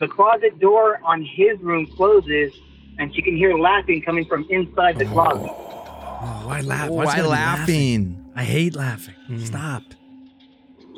[0.00, 2.52] the closet door on his room closes
[2.98, 5.50] and she can hear laughing coming from inside the closet.
[5.52, 6.88] Oh, why laugh?
[6.90, 8.32] Oh, why gotta laughing?
[8.34, 9.14] I hate laughing.
[9.28, 9.46] Mm.
[9.46, 9.82] Stop.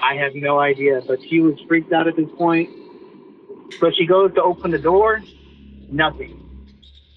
[0.02, 2.70] I have no idea, but she was freaked out at this point.
[3.78, 5.22] So she goes to open the door,
[5.90, 6.38] nothing.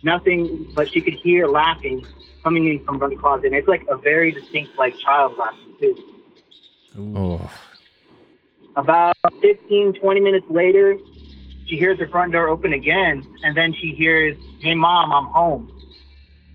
[0.03, 2.05] Nothing, but she could hear laughing
[2.43, 3.47] coming in from the closet.
[3.47, 6.03] And it's like a very distinct, like child laughing, too.
[7.15, 7.51] Oh,
[8.75, 10.97] About 15, 20 minutes later,
[11.65, 15.71] she hears her front door open again, and then she hears, Hey, mom, I'm home.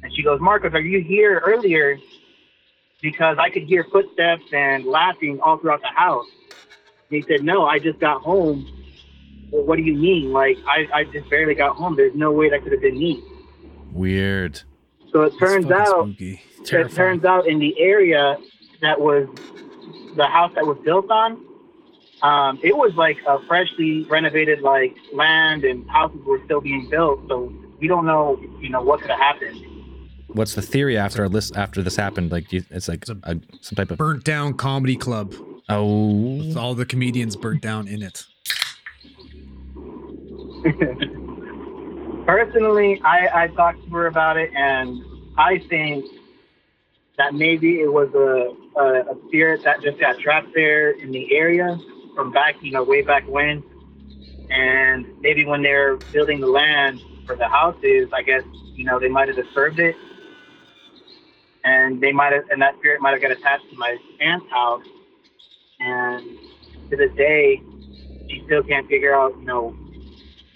[0.03, 1.99] And she goes, Marcos, are you here earlier?
[3.03, 6.27] Because I could hear footsteps and laughing all throughout the house.
[7.11, 8.66] And he said, No, I just got home.
[9.51, 10.33] Well, what do you mean?
[10.33, 11.96] Like, I, I just barely got home.
[11.96, 13.23] There's no way that could have been me.
[13.92, 14.62] weird.
[15.11, 18.37] So it turns out it turns out in the area
[18.81, 19.29] that was
[20.16, 21.44] the house that was built on,
[22.22, 27.20] um, it was like a freshly renovated like land and houses were still being built.
[27.28, 29.64] So we don't know, you know, what could have happened.
[30.28, 32.30] What's the theory after this after this happened?
[32.30, 35.35] Like, it's like It's a a, some type of Burnt down comedy club.
[35.68, 38.24] oh, With all the comedians burnt down in it.
[42.26, 45.02] Personally, I, I talked to her about it, and
[45.37, 46.04] I think
[47.16, 51.35] that maybe it was a, a, a spirit that just got trapped there in the
[51.35, 51.78] area
[52.20, 53.64] from back, you know, way back when.
[54.50, 58.42] And maybe when they're building the land for the houses, I guess,
[58.74, 59.96] you know, they might have disturbed it.
[61.64, 64.85] And they might have, and that spirit might have got attached to my aunt's house.
[65.78, 66.38] And
[66.90, 67.62] to this day,
[68.28, 69.74] she still can't figure out, you know,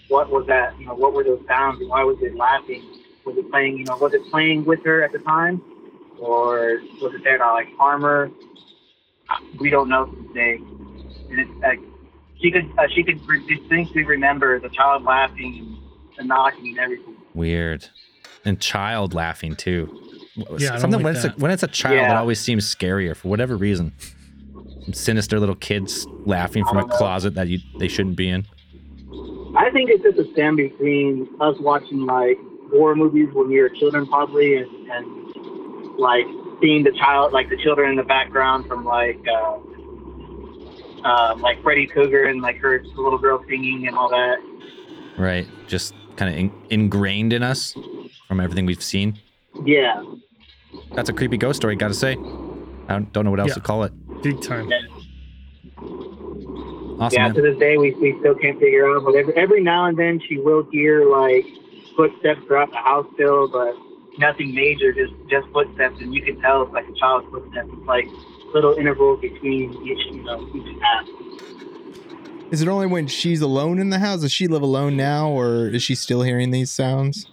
[0.09, 0.79] what was that?
[0.79, 2.83] You know, what were those sounds and why was it laughing?
[3.25, 3.79] Was it playing?
[3.79, 5.63] You know, was it playing with her at the time,
[6.19, 8.29] or was it there to like harm her?
[9.59, 10.59] We don't know to this day.
[11.39, 11.79] And like
[12.41, 15.77] she could uh, she could distinctly remember the child laughing
[16.17, 17.15] and knocking and everything.
[17.33, 17.89] weird.
[18.43, 19.89] And child laughing too.
[20.57, 23.29] Yeah, Something like when it's a, when it's a child, it always seems scarier for
[23.29, 23.93] whatever reason.
[24.83, 26.87] Some sinister little kids laughing from a know.
[26.87, 28.45] closet that you they shouldn't be in.
[29.55, 32.37] I think it's just a stand between us watching like
[32.71, 36.25] horror movies when we were children, probably, and, and like
[36.61, 39.57] seeing the child, like the children in the background from like uh,
[41.05, 44.37] uh, like Freddy Krueger and like her little girl singing and all that.
[45.17, 45.47] Right.
[45.67, 47.73] Just kind of in, ingrained in us
[48.27, 49.19] from everything we've seen.
[49.63, 50.03] Yeah,
[50.93, 52.13] That's a creepy ghost story, gotta say.
[52.13, 53.53] I don't, don't know what else Yeah.
[53.55, 53.93] to call it.
[54.21, 54.69] Big time.
[56.99, 57.17] Awesome.
[57.17, 57.27] yeah.
[57.27, 57.35] man.
[57.35, 59.03] To this day, we, we still can't figure out.
[59.05, 61.45] But every, every now and then, she will hear like
[61.95, 63.75] footsteps throughout the house still, but
[64.17, 64.91] nothing major.
[64.93, 67.69] Just just footsteps, and you can tell it's like a child's footsteps.
[67.71, 68.07] It's like
[68.55, 71.07] little intervals between each you know each path.
[72.51, 74.21] Is it only when she's alone in the house?
[74.21, 77.27] Does she live alone now, or is she still hearing these sounds?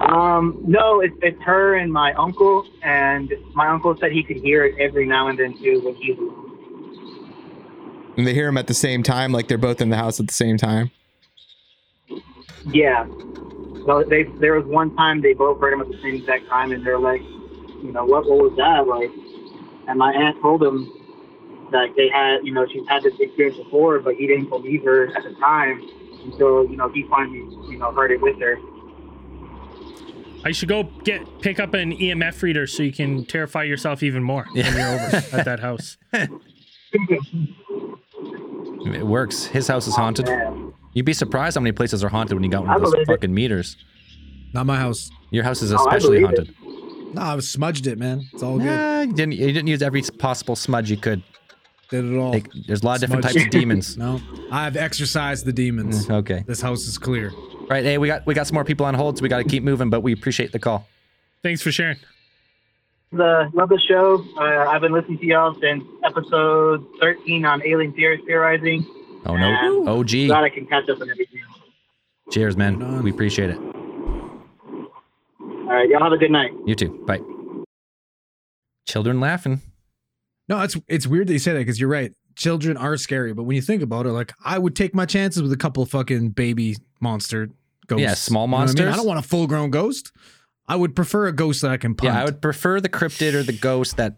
[0.00, 4.64] Um, no, it's, it's her and my uncle, and my uncle said he could hear
[4.64, 6.44] it every now and then too when he's alone.
[8.16, 10.26] And they hear them at the same time, like they're both in the house at
[10.26, 10.90] the same time.
[12.66, 13.06] Yeah.
[13.86, 16.72] Well, they there was one time they both heard him at the same exact time,
[16.72, 17.22] and they're like,
[17.82, 19.10] you know, what what was that like?
[19.88, 20.92] And my aunt told him
[21.70, 25.06] that they had, you know, she's had this experience before, but he didn't believe her
[25.16, 25.80] at the time
[26.24, 27.38] until you know he finally,
[27.70, 28.58] you know, heard it with her.
[30.44, 34.22] I should go get pick up an EMF reader so you can terrify yourself even
[34.22, 35.96] more when you're over at that house.
[38.86, 39.44] It works.
[39.44, 40.26] His house is oh, haunted.
[40.26, 40.72] Man.
[40.94, 43.08] You'd be surprised how many places are haunted when you got one of those believe
[43.08, 43.12] it.
[43.12, 43.76] fucking meters.
[44.54, 45.10] Not my house.
[45.30, 46.46] Your house is Oh, especially believe it.
[46.48, 46.54] haunted.
[47.14, 48.28] No, I smudged it, man.
[48.32, 49.08] It's all good.
[49.08, 49.32] You didn't.
[49.32, 51.22] You didn't use every possible smudge you could.
[51.90, 52.32] Did it all.
[52.32, 53.96] Like, there's a lot of different types of demons.
[53.98, 54.20] No,
[54.52, 56.08] I've exercised the demons.
[56.10, 56.44] Okay.
[56.46, 57.32] This house is clear.
[57.68, 57.82] Right.
[57.84, 59.62] Hey, we got we got some more people on hold, so we got to keep
[59.62, 59.90] moving.
[59.90, 60.86] But we appreciate the call.
[61.42, 61.96] Thanks for sharing.
[63.10, 64.22] The love the show.
[64.36, 68.84] Uh, I've been listening to y'all since episode 13 on alien theories theorizing.
[69.24, 69.46] Oh no.
[69.46, 70.10] And OG.
[70.26, 71.40] Glad I can catch up on everything.
[72.30, 73.02] Cheers, man.
[73.02, 73.77] We appreciate it.
[75.68, 76.50] All right, y'all have a good night.
[76.64, 77.04] You too.
[77.06, 77.20] Bye.
[78.86, 79.60] Children laughing.
[80.48, 82.12] No, it's it's weird that you say that because you're right.
[82.36, 85.42] Children are scary, but when you think about it, like I would take my chances
[85.42, 87.50] with a couple fucking baby monster
[87.86, 88.02] ghosts.
[88.02, 88.68] Yeah, small You know what I mean?
[88.86, 88.94] monsters.
[88.94, 90.10] I don't want a full grown ghost.
[90.66, 92.14] I would prefer a ghost that I can punt.
[92.14, 94.16] Yeah, I would prefer the cryptid or the ghost that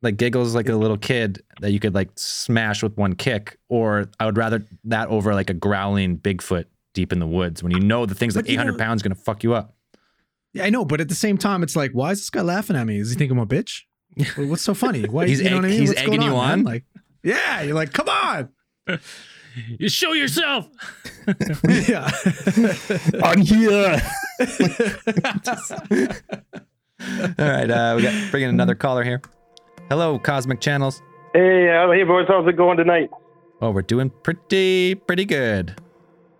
[0.00, 4.06] like giggles like a little kid that you could like smash with one kick, or
[4.18, 6.64] I would rather that over like a growling Bigfoot
[6.94, 9.44] deep in the woods when you know the thing's like 800 know- pounds gonna fuck
[9.44, 9.74] you up.
[10.52, 12.76] Yeah, I know, but at the same time, it's like, why is this guy laughing
[12.76, 12.98] at me?
[12.98, 13.82] Does he think I'm a bitch?
[14.36, 15.04] What's so funny?
[15.04, 15.80] Why, He's you know egg- what I mean?
[15.80, 16.50] he's What's going egging you man?
[16.60, 16.64] on?
[16.64, 16.84] Like,
[17.22, 18.48] yeah, you're like, come on.
[19.80, 20.68] You show yourself.
[21.88, 22.08] yeah.
[23.24, 24.00] On here.
[27.38, 29.20] All right, uh, we got bringing another caller here.
[29.88, 31.02] Hello, Cosmic Channels.
[31.34, 33.10] Hey, uh, hey, boys, how's it going tonight?
[33.60, 35.70] Oh, we're doing pretty pretty good.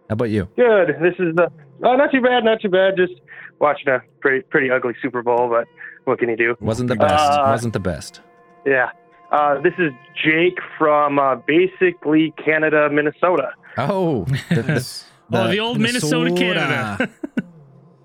[0.09, 0.49] How about you?
[0.57, 0.91] Good.
[1.01, 1.51] This is the.
[1.83, 2.97] Oh, not too bad, not too bad.
[2.97, 3.15] Just
[3.61, 5.69] watching a pretty pretty ugly Super Bowl, but
[6.05, 6.57] what can you do?
[6.61, 7.15] Wasn't the best.
[7.15, 8.21] Uh, Wasn't the best.
[8.67, 8.91] Yeah.
[9.31, 9.93] Uh, this is
[10.25, 13.51] Jake from uh, basically Canada, Minnesota.
[13.79, 17.09] Oh, the, the, oh, the old Minnesota, Canada.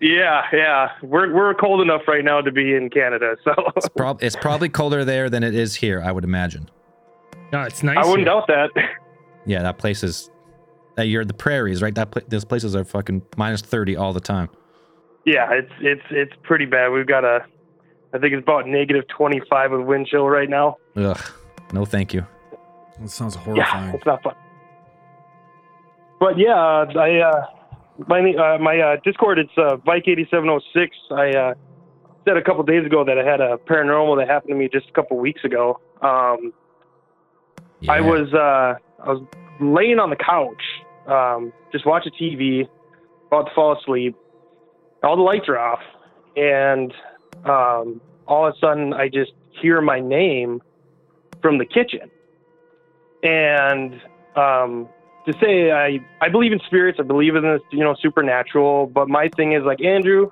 [0.02, 0.90] Yeah, yeah.
[1.02, 4.70] We're we're cold enough right now to be in Canada, so it's, prob- it's probably
[4.70, 6.02] colder there than it is here.
[6.04, 6.70] I would imagine.
[7.52, 7.98] no, it's nice.
[7.98, 8.26] I wouldn't here.
[8.26, 8.70] doubt that.
[9.46, 10.30] Yeah, that place is.
[10.98, 11.96] Uh, you're the prairies, right?
[11.96, 14.50] That pla- those places are fucking minus thirty all the time.
[15.26, 16.90] Yeah, it's it's it's pretty bad.
[16.90, 17.46] We've got a
[18.14, 20.78] I think it's about negative 25 with wind chill right now.
[20.96, 21.20] Ugh.
[21.74, 22.26] No, thank you.
[23.00, 23.58] That sounds horrifying.
[23.58, 23.96] Yeah, horrifying.
[23.96, 24.36] it's not fun.
[26.20, 27.46] But yeah, uh, I uh,
[28.08, 30.96] my uh, my uh, Discord it's uh, Vike eighty seven oh six.
[31.12, 31.54] I uh,
[32.26, 34.90] said a couple days ago that I had a paranormal that happened to me just
[34.90, 35.80] a couple weeks ago.
[36.02, 36.54] Um,
[37.90, 39.22] I was uh, I was
[39.60, 40.62] laying on the couch,
[41.08, 42.68] um, just watching TV,
[43.28, 44.16] about to fall asleep.
[45.06, 45.82] All the lights are off,
[46.36, 46.92] and
[47.46, 50.62] um, all of a sudden I just hear my name
[51.42, 52.10] from the kitchen.
[53.24, 53.94] And
[54.36, 54.90] um,
[55.28, 58.88] to say I I believe in spirits, I believe in this, you know, supernatural.
[58.88, 60.32] But my thing is like Andrew,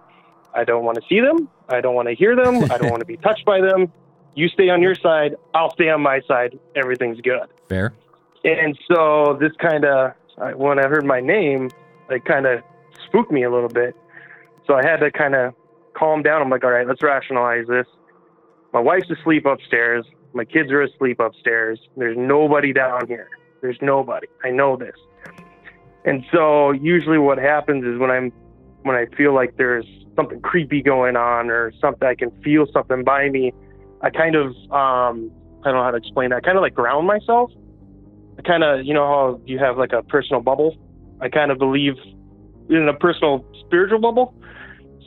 [0.53, 1.49] I don't want to see them.
[1.69, 2.71] I don't want to hear them.
[2.71, 3.91] I don't want to be touched by them.
[4.35, 5.35] You stay on your side.
[5.53, 6.57] I'll stay on my side.
[6.75, 7.47] Everything's good.
[7.69, 7.93] Fair.
[8.43, 10.13] And so this kind of,
[10.55, 11.69] when I heard my name,
[12.09, 12.61] it kind of
[13.07, 13.95] spooked me a little bit.
[14.67, 15.53] So I had to kind of
[15.93, 16.41] calm down.
[16.41, 17.85] I'm like, all right, let's rationalize this.
[18.73, 20.05] My wife's asleep upstairs.
[20.33, 21.79] My kids are asleep upstairs.
[21.95, 23.29] There's nobody down here.
[23.61, 24.27] There's nobody.
[24.43, 24.95] I know this.
[26.05, 28.31] And so usually what happens is when I'm,
[28.81, 29.85] when I feel like there's
[30.15, 33.53] something creepy going on or something, I can feel something by me.
[34.01, 35.31] I kind of, um,
[35.63, 36.37] I don't know how to explain that.
[36.37, 37.51] I kind of like ground myself.
[38.37, 40.75] I kind of, you know how you have like a personal bubble.
[41.21, 41.93] I kind of believe
[42.69, 44.33] in a personal spiritual bubble.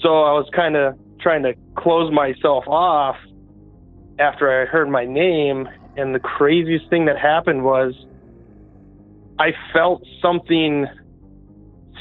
[0.03, 3.17] So I was kind of trying to close myself off
[4.19, 5.69] after I heard my name.
[5.97, 7.95] And the craziest thing that happened was
[9.39, 10.87] I felt something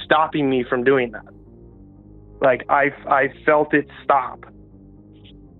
[0.03, 1.25] stopping me from doing that.
[2.41, 4.45] Like I, I felt it stop.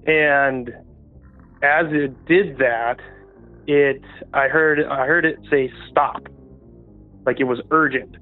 [0.06, 0.70] And
[1.64, 2.98] as it did that,
[3.68, 4.02] it
[4.34, 6.28] I heard I heard it say stop.
[7.26, 8.18] Like it was urgent.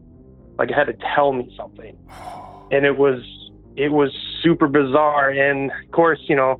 [0.58, 1.98] Like it had to tell me something.
[2.72, 3.22] And it was
[3.76, 4.12] it was
[4.42, 6.60] super bizarre and of course, you know,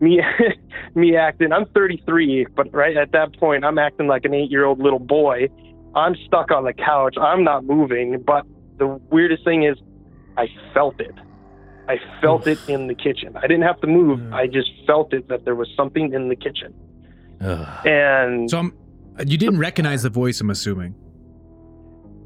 [0.00, 0.20] me
[0.94, 4.98] me acting I'm 33, but right at that point I'm acting like an 8-year-old little
[4.98, 5.48] boy.
[5.94, 7.16] I'm stuck on the couch.
[7.20, 8.46] I'm not moving, but
[8.78, 9.76] the weirdest thing is
[10.36, 11.14] I felt it.
[11.88, 13.36] I felt it in the kitchen.
[13.36, 14.20] I didn't have to move.
[14.20, 14.32] Mm.
[14.32, 16.72] I just felt it that there was something in the kitchen.
[17.40, 17.86] Ugh.
[17.86, 18.78] And So I'm,
[19.26, 20.94] you didn't recognize the voice, I'm assuming.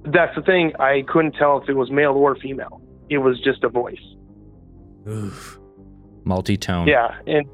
[0.04, 0.72] that's the thing.
[0.78, 2.80] I couldn't tell if it was male or female.
[3.08, 3.98] It was just a voice.
[5.08, 5.58] Oof.
[6.24, 6.88] Multi-tone.
[6.88, 7.46] Yeah, and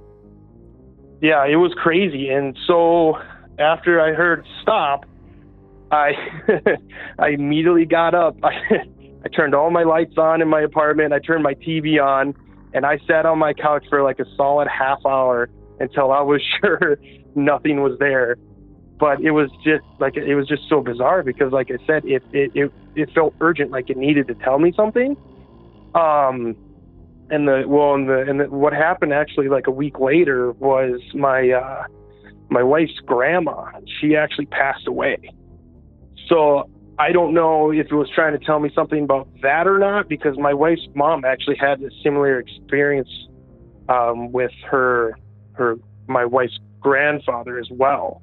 [1.20, 2.28] yeah, it was crazy.
[2.30, 3.16] And so
[3.58, 5.04] after I heard stop,
[5.90, 6.12] I
[7.18, 8.36] I immediately got up.
[8.42, 8.52] I,
[9.24, 11.12] I turned all my lights on in my apartment.
[11.12, 12.34] I turned my TV on,
[12.74, 15.48] and I sat on my couch for like a solid half hour
[15.78, 16.98] until I was sure
[17.34, 18.36] nothing was there.
[18.98, 22.22] But it was just like it was just so bizarre because, like I said, it
[22.32, 25.16] it it, it felt urgent, like it needed to tell me something.
[25.94, 26.56] Um,
[27.32, 31.00] and the well, and the and the, what happened actually like a week later was
[31.14, 31.84] my uh,
[32.50, 33.70] my wife's grandma.
[34.00, 35.16] She actually passed away.
[36.28, 36.68] So
[36.98, 40.08] I don't know if it was trying to tell me something about that or not,
[40.08, 43.08] because my wife's mom actually had a similar experience
[43.88, 45.16] um, with her
[45.54, 48.20] her my wife's grandfather as well.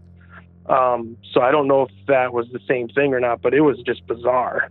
[0.68, 3.62] Um, so I don't know if that was the same thing or not, but it
[3.62, 4.70] was just bizarre.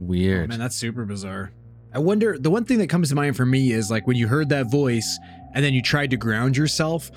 [0.00, 0.46] Weird.
[0.46, 1.52] Oh, Man, that's super bizarre.
[1.94, 4.26] I wonder, the one thing that comes to mind for me is like when you
[4.26, 5.18] heard that voice
[5.54, 7.10] and then you tried to ground yourself.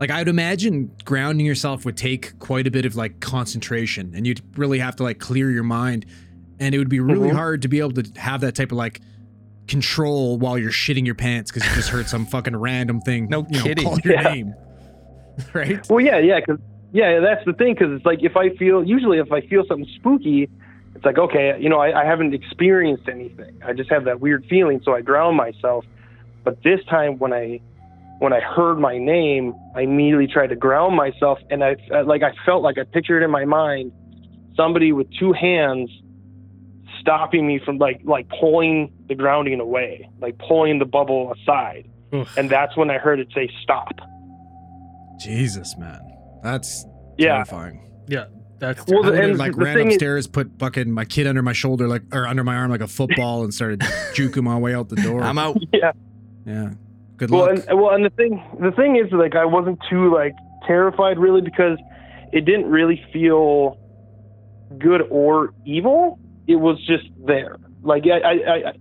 [0.00, 4.26] Like I would imagine grounding yourself would take quite a bit of like concentration and
[4.26, 6.06] you'd really have to like clear your mind.
[6.58, 7.34] And it would be really Mhm.
[7.34, 9.00] hard to be able to have that type of like
[9.68, 13.28] control while you're shitting your pants because you just heard some fucking random thing.
[13.28, 13.84] No you know, kidding.
[13.84, 14.32] call your Yeah.
[14.34, 14.54] name.
[15.52, 15.84] Right?
[15.90, 16.60] Well, yeah, yeah, because
[16.92, 17.74] yeah, that's the thing.
[17.74, 20.48] Because it's like if I feel usually if I feel something spooky,
[20.94, 23.60] it's like okay, you know, I, I haven't experienced anything.
[23.64, 25.84] I just have that weird feeling, so I ground myself.
[26.44, 27.60] But this time, when I
[28.20, 32.22] when I heard my name, I immediately tried to ground myself, and I I- like
[32.22, 33.92] I felt like I pictured in my mind
[34.56, 35.90] somebody with two hands
[37.00, 42.36] stopping me from like like pulling the grounding away, like pulling the bubble aside, Oof.
[42.36, 43.92] and that's when I heard it say stop.
[45.18, 46.00] Jesus, man.
[46.42, 46.86] That's
[47.18, 47.34] Yeah.
[47.34, 47.80] terrifying.
[48.06, 48.24] yeah,
[48.58, 51.04] that's Well, I would have and like the ran thing is- upstairs, put fucking my
[51.04, 53.80] kid under my shoulder, like or under my arm, like a football, and started
[54.14, 55.22] juking my way out the door.
[55.22, 55.56] I'm out.
[55.72, 55.92] Yeah.
[56.46, 56.70] Yeah.
[57.16, 57.64] Good Well, luck.
[57.68, 60.34] and well, and the thing, the thing is, like, I wasn't too like
[60.66, 61.78] terrified really because
[62.32, 63.78] it didn't really feel
[64.78, 66.18] good or evil.
[66.46, 67.56] It was just there.
[67.82, 68.72] Like, I, I, I,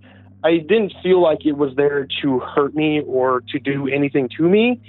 [0.44, 4.44] I didn't feel like it was there to hurt me or to do anything to
[4.50, 4.82] me.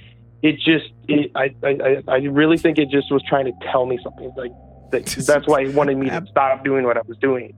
[0.42, 3.86] It just, it, I, I, I- I really think it just was trying to tell
[3.86, 4.32] me something.
[4.36, 4.52] Like,
[4.90, 7.54] that, that's why he wanted me to stop doing what I was doing.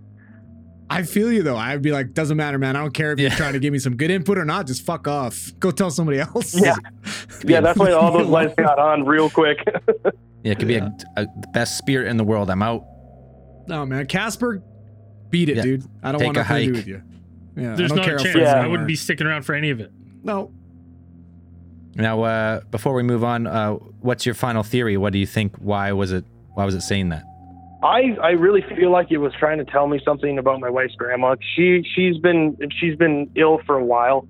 [0.88, 1.56] I feel you though.
[1.56, 2.76] I'd be like, doesn't matter, man.
[2.76, 3.36] I don't care if you're Yeah.
[3.36, 4.68] trying to give me some good input or not.
[4.68, 5.50] Just fuck off.
[5.58, 6.54] Go tell somebody else.
[6.60, 6.76] Yeah.
[7.44, 9.58] Yeah, that's why all those lights got on real quick.
[10.42, 12.50] Yeah, it could be a, a the best spirit in the world.
[12.50, 12.84] I'm out.
[13.66, 14.06] No, man.
[14.06, 14.62] Casper,
[15.30, 15.62] beat it, Yeah.
[15.62, 15.84] dude.
[16.02, 16.76] I don't Take want a nothing to do hike.
[16.76, 17.02] with you.
[17.56, 18.36] Yeah, There's I don't no care chance.
[18.36, 18.54] Yeah.
[18.54, 19.90] I wouldn't be sticking around for any of it.
[20.22, 20.52] No.
[21.96, 24.96] Now, uh, before we move on, uh, what's your final theory?
[24.96, 25.56] What do you think?
[25.56, 26.24] Why was it?
[26.56, 27.22] Why was it saying that?
[27.82, 30.94] I I really feel like it was trying to tell me something about my wife's
[30.96, 31.36] grandma.
[31.54, 34.26] She she's been she's been ill for a while.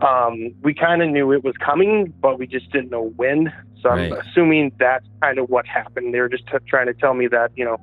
[0.00, 3.52] Um, we kind of knew it was coming, but we just didn't know when.
[3.82, 6.14] So I'm assuming that's kind of what happened.
[6.14, 7.78] They were just t- trying to tell me that you know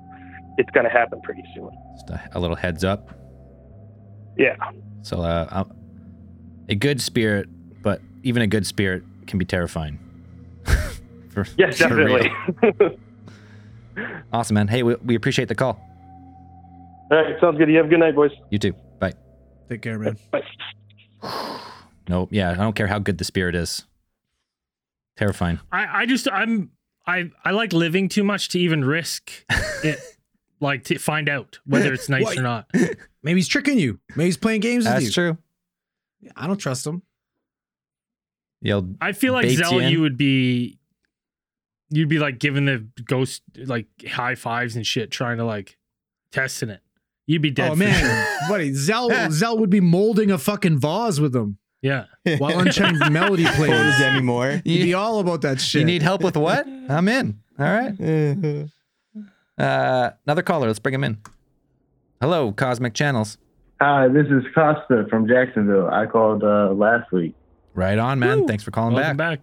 [0.57, 1.69] it's going to happen pretty soon.
[1.95, 3.09] Just a, a little heads up.
[4.38, 4.55] Yeah.
[5.01, 5.63] So, uh, uh,
[6.69, 7.49] a good spirit,
[7.81, 9.99] but even a good spirit can be terrifying.
[11.29, 12.31] For- Yes, for definitely.
[14.31, 14.67] Awesome, man.
[14.67, 15.79] Hey, we, we appreciate the call.
[17.11, 17.69] All right, sounds good.
[17.69, 18.31] You have a good night, boys.
[18.49, 18.73] You too.
[18.99, 19.13] Bye.
[19.69, 20.17] Take care, man.
[22.09, 23.85] No, yeah, I don't care how good the spirit is.
[25.15, 25.61] Terrifying.
[25.71, 26.71] I, I just I'm
[27.07, 29.31] I I like living too much to even risk
[29.85, 29.99] it.
[30.59, 32.37] like to find out whether it's nice What?
[32.37, 32.69] or not.
[33.23, 33.99] Maybe he's tricking you.
[34.17, 34.99] Maybe he's playing games with you.
[34.99, 35.37] That's true.
[36.35, 37.03] I don't trust him.
[38.61, 39.89] You'll I feel like Baits Zell, in?
[39.89, 40.79] you would be
[41.95, 45.77] you'd be like giving the ghost like high fives and shit, trying to like
[46.31, 46.81] testing it.
[47.25, 47.71] You'd be dead.
[47.71, 47.93] oh for man,
[48.39, 48.49] sure.
[48.49, 52.05] buddy, Zell Zell would be molding a fucking vase with him Yeah.
[52.37, 54.01] while Unchained Melody Photos plays.
[54.01, 54.61] anymore.
[54.65, 55.79] You'd be all about that shit.
[55.79, 56.67] you need help with what?
[56.89, 57.39] I'm in.
[57.59, 58.67] All right.
[59.57, 60.67] Uh, another caller.
[60.67, 61.17] Let's bring him in.
[62.19, 63.37] Hello, Cosmic Channels.
[63.79, 65.87] Hi, this is Costa from Jacksonville.
[65.89, 67.35] I called uh, last week.
[67.73, 68.41] Right on, man.
[68.41, 68.47] Woo.
[68.47, 69.41] Thanks for calling Welcome back.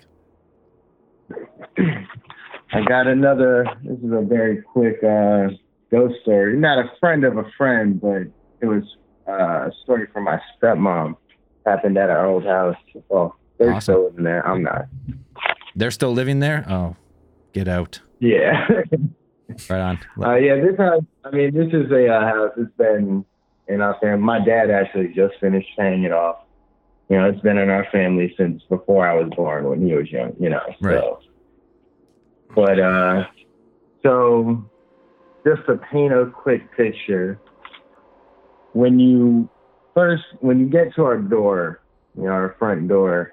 [1.76, 2.06] back.
[2.72, 3.66] I got another.
[3.82, 5.48] This is a very quick uh,
[5.90, 6.56] ghost story.
[6.56, 8.22] Not a friend of a friend, but
[8.60, 8.84] it was
[9.28, 11.16] uh, a story from my stepmom.
[11.66, 12.76] Happened at our old house.
[13.08, 13.80] Well, they're Awesome.
[13.94, 14.46] still living there.
[14.48, 14.86] I'm not.
[15.76, 16.64] They're still living there?
[16.68, 16.96] Oh,
[17.52, 18.00] get out.
[18.18, 18.66] Yeah.
[19.68, 19.98] Right on.
[20.22, 20.54] uh, yeah.
[20.64, 21.02] This house.
[21.24, 22.52] I mean, this is a uh, house.
[22.56, 23.24] It's been
[23.66, 24.22] in our family.
[24.24, 26.36] My dad actually just finished paying it off.
[27.08, 30.08] You know, it's been in our family since before I was born when he was
[30.08, 30.36] young.
[30.38, 30.60] You know.
[30.80, 31.00] Right.
[31.00, 31.18] So.
[32.54, 33.24] But uh,
[34.02, 34.64] so
[35.46, 37.40] just to paint a quick picture,
[38.72, 39.48] when you
[39.94, 41.80] first when you get to our door,
[42.16, 43.32] you know, our front door,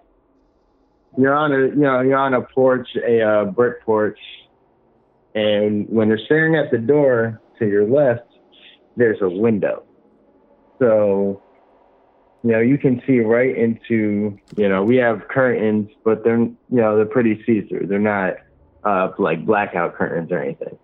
[1.17, 4.19] you're on a you know you're on a porch, a uh, brick porch,
[5.35, 8.27] and when you're staring at the door to your left,
[8.95, 9.83] there's a window.
[10.79, 11.41] So
[12.43, 16.57] you know you can see right into you know we have curtains, but they're you
[16.69, 17.87] know they're pretty see-through.
[17.87, 18.35] They're not
[18.87, 20.77] uh, like blackout curtains or anything.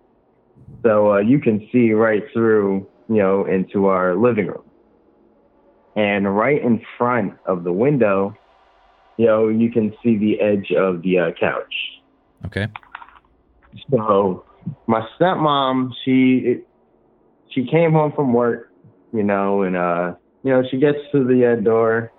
[0.82, 4.64] So uh, you can see right through, you know, into our living room.
[5.96, 8.36] And right in front of the window,
[9.16, 11.74] you know, you can see the edge of the uh, couch.
[12.46, 12.66] Okay.
[13.90, 14.44] So
[14.86, 16.62] my stepmom, she
[17.52, 18.70] she came home from work,
[19.12, 22.12] you know, and uh, you know, she gets to the uh, door,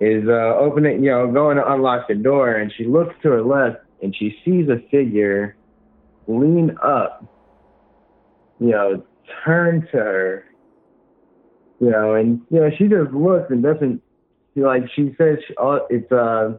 [0.00, 3.42] is uh, opening, you know, going to unlock the door, and she looks to her
[3.42, 5.56] left, and she sees a figure
[6.26, 7.24] lean up,
[8.60, 9.04] you know,
[9.44, 10.44] turn to her,
[11.80, 14.02] you know, and you know, she just looks and doesn't.
[14.54, 16.58] She, like she says, she, oh, it's uh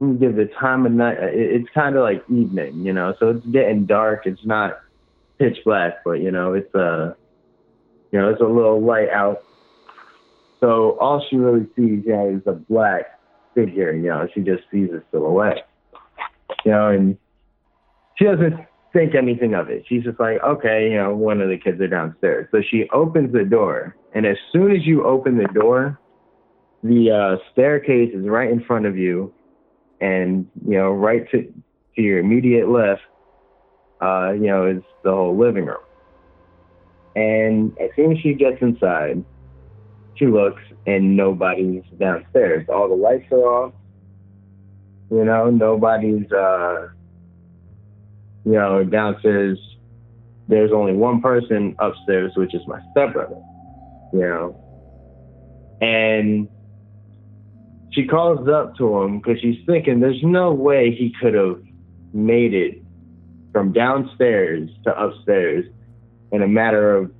[0.00, 1.16] let me give the time of night.
[1.18, 4.26] It, it's kind of like evening, you know, so it's getting dark.
[4.26, 4.80] It's not
[5.38, 7.14] pitch black, but you know, it's uh,
[8.12, 9.42] you know, it's a little light out.
[10.60, 13.20] So all she really sees, you know, is a black
[13.54, 13.92] figure.
[13.92, 15.68] You know, she just sees a silhouette.
[16.66, 17.16] You know, and
[18.18, 18.56] she doesn't
[18.92, 19.84] think anything of it.
[19.88, 22.48] She's just like, okay, you know, one of the kids are downstairs.
[22.50, 26.00] So she opens the door, and as soon as you open the door,
[26.82, 29.32] the uh, staircase is right in front of you,
[30.00, 31.42] and you know, right to
[31.94, 33.02] to your immediate left,
[34.02, 35.78] uh, you know, is the whole living room.
[37.14, 39.24] And as soon as she gets inside,
[40.16, 42.66] she looks and nobody's downstairs.
[42.68, 43.72] All the lights are off.
[45.10, 46.88] You know, nobody's uh
[48.44, 49.58] you know, downstairs
[50.48, 53.40] there's only one person upstairs, which is my stepbrother.
[54.12, 54.62] You know.
[55.80, 56.48] And
[57.92, 61.60] she calls up to him because she's thinking there's no way he could have
[62.12, 62.82] made it
[63.52, 65.64] from downstairs to upstairs
[66.32, 67.10] in a matter of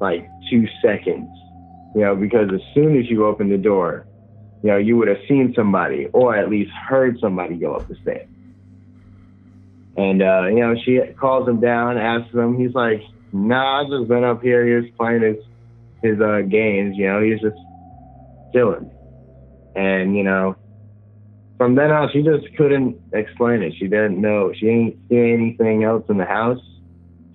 [0.00, 1.28] like two seconds.
[1.94, 4.06] You know, because as soon as you open the door,
[4.62, 7.96] you know, you would have seen somebody or at least heard somebody go up the
[7.96, 8.28] stairs.
[9.96, 13.02] And uh, you know, she calls him down, asks him, he's like,
[13.32, 14.66] Nah, I just been up here.
[14.66, 15.44] He was playing his
[16.02, 16.96] his uh games.
[16.96, 17.58] You know, he's just
[18.52, 18.90] chilling.
[19.76, 20.56] And you know,
[21.56, 23.74] from then on, she just couldn't explain it.
[23.78, 24.52] She didn't know.
[24.52, 26.62] She didn't see anything else in the house.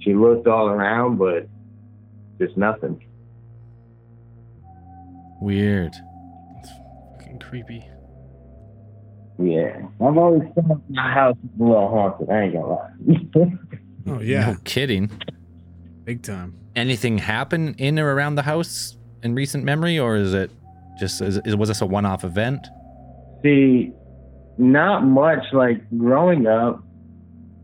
[0.02, 1.48] She looked all around, but
[2.40, 3.02] just nothing.
[5.42, 5.96] Weird.
[7.62, 7.90] Fucking creepy.
[9.38, 12.30] Yeah, I've always thought my house is a little haunted.
[12.30, 13.52] I ain't gonna lie.
[14.08, 15.10] Oh yeah, No kidding.
[16.04, 16.54] big time.
[16.76, 20.52] Anything happen in or around the house in recent memory, or is it
[21.00, 22.68] just is, is, was this a one-off event?
[23.42, 23.92] See,
[24.60, 25.44] not much.
[25.54, 26.84] Like growing up,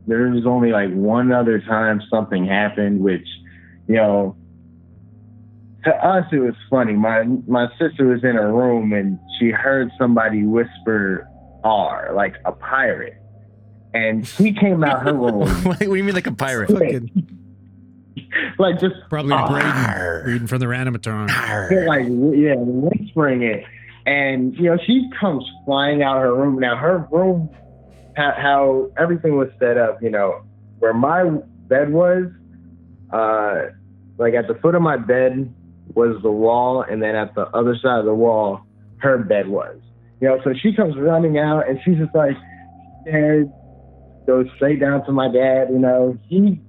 [0.08, 3.28] there was only like one other time something happened, which,
[3.88, 4.36] you know,
[5.84, 6.94] to us it was funny.
[6.94, 11.28] My my sister was in her room and she heard somebody whisper
[11.64, 13.18] "R" like a pirate,
[13.94, 16.70] and she came out her room what do you mean like a pirate?
[16.70, 17.40] Fucking
[18.60, 21.28] like just probably "R." Braden reading from the randomatron.
[21.70, 23.64] They're like yeah, whispering it,
[24.06, 26.60] and you know she comes flying out of her room.
[26.60, 27.50] Now her room,
[28.16, 30.44] how, how everything was set up, you know,
[30.80, 31.24] where my
[31.68, 32.26] bed was,
[33.12, 33.74] uh,
[34.18, 35.54] like at the foot of my bed
[35.96, 38.62] was the wall, and then at the other side of the wall,
[38.98, 39.78] her bed was.
[40.20, 42.36] You know, so she comes running out, and she's just like
[43.02, 43.52] scared,
[44.28, 45.70] goes straight down to my dad.
[45.72, 46.62] You know, he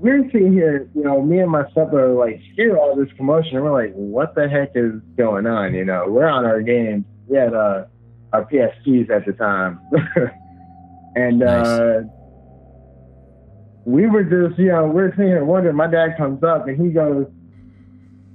[0.00, 3.64] we're sitting here, you know, me and my stepbrother like hear all this commotion and
[3.64, 5.74] we're like, what the heck is going on?
[5.74, 7.04] You know, we're on our game.
[7.26, 7.84] We had uh,
[8.32, 9.80] our PSPs at the time.
[11.14, 12.00] and uh,
[13.84, 15.76] we were just, you know, we're sitting here wondering.
[15.76, 17.26] My dad comes up and he goes,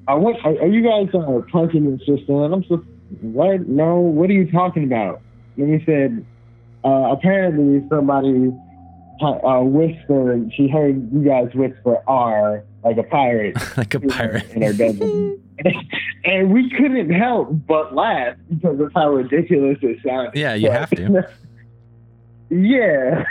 [0.07, 2.43] I went, are, are you guys uh, punking your sister?
[2.45, 2.83] And I'm just,
[3.21, 3.67] what?
[3.67, 5.21] No, what are you talking about?
[5.57, 6.25] And he said,
[6.83, 8.51] uh, apparently somebody
[9.21, 10.39] uh, whisper.
[10.55, 15.41] She heard you guys whisper "R" like a pirate, like a pirate in her bedroom,
[16.25, 20.33] and we couldn't help but laugh because of how ridiculous it sounded.
[20.35, 21.27] Yeah, you have to.
[22.49, 23.23] yeah,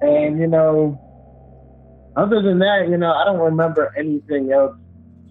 [0.00, 1.00] and you know,
[2.16, 4.76] other than that, you know, I don't remember anything else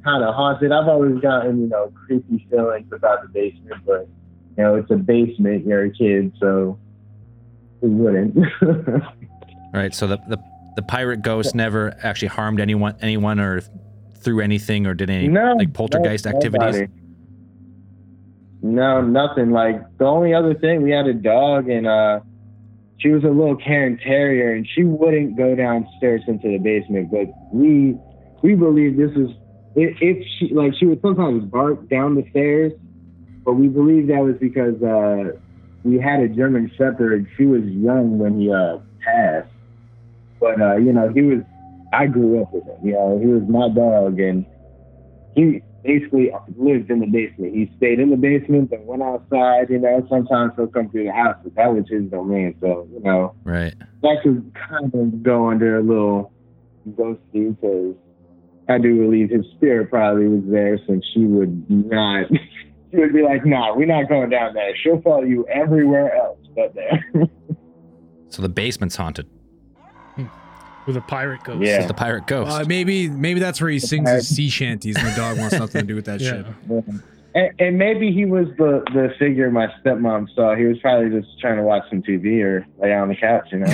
[0.04, 0.72] kind of haunted.
[0.72, 4.08] I've always gotten you know creepy feelings about the basement, but
[4.58, 5.66] you know, it's a basement.
[5.66, 6.78] You're a kid, so
[7.82, 8.38] who wouldn't?
[9.74, 9.96] Right.
[9.96, 10.38] So the, the
[10.76, 13.62] the pirate ghost never actually harmed anyone anyone or
[14.18, 16.76] threw anything or did any No, like poltergeist no, activities.
[16.76, 16.88] nobody.
[18.62, 19.52] No, nothing.
[19.52, 22.20] Like the only other thing, we had a dog, and uh,
[23.00, 27.10] she was a little Cairn Terrier, and she wouldn't go downstairs into the basement.
[27.10, 27.98] But we
[28.44, 29.30] we believe this is
[29.76, 32.74] if, if she like she would sometimes bark down the stairs,
[33.46, 35.38] but we believe that was because uh,
[35.84, 37.14] we had a German Shepherd.
[37.14, 39.50] and She was young when he uh, passed,
[40.40, 41.40] but uh, you know he was.
[41.94, 42.78] I grew up with him.
[42.84, 44.46] You know he was my dog, and
[45.36, 47.54] he basically lived in the basement.
[47.54, 49.70] He stayed in the basement, and went outside.
[49.70, 52.56] You know, sometimes he'll come through the house, but that was his domain.
[52.60, 53.74] So you know, Right.
[54.04, 56.34] that could kind of go under a little
[56.88, 57.96] ghosty because
[58.72, 62.28] I do believe his spirit probably was there, since she would not.
[62.94, 64.76] She would be like, "Nah, we're not going down there.
[64.84, 67.02] She'll follow you everywhere else but there."
[68.28, 69.28] So the basement's haunted.
[70.86, 71.62] With a pirate ghost.
[71.62, 71.78] Yeah.
[71.78, 72.52] It's the pirate ghost.
[72.52, 75.82] Uh, maybe maybe that's where he sings his sea shanties, and the dog wants nothing
[75.82, 76.44] to do with that Yeah.
[76.68, 76.84] shit.
[77.34, 80.54] and, and maybe he was the the figure my stepmom saw.
[80.56, 83.60] He was probably just trying to watch some TV or lay on the couch, you
[83.60, 83.74] know.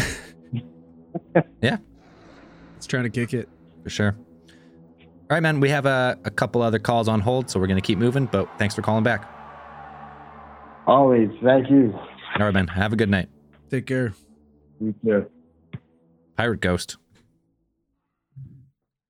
[1.62, 1.78] Yeah.
[2.76, 3.50] It's trying to kick it.
[3.84, 4.16] for sure.
[5.30, 5.60] All right, man.
[5.60, 8.26] We have a, a couple other calls on hold, so we're gonna keep moving.
[8.28, 9.28] But thanks for calling back.
[10.88, 11.94] Always, thank you.
[12.40, 12.68] All right, man.
[12.68, 13.28] Have a good night.
[13.70, 14.14] Take care.
[14.80, 15.26] You too.
[16.38, 16.98] Pirate ghost.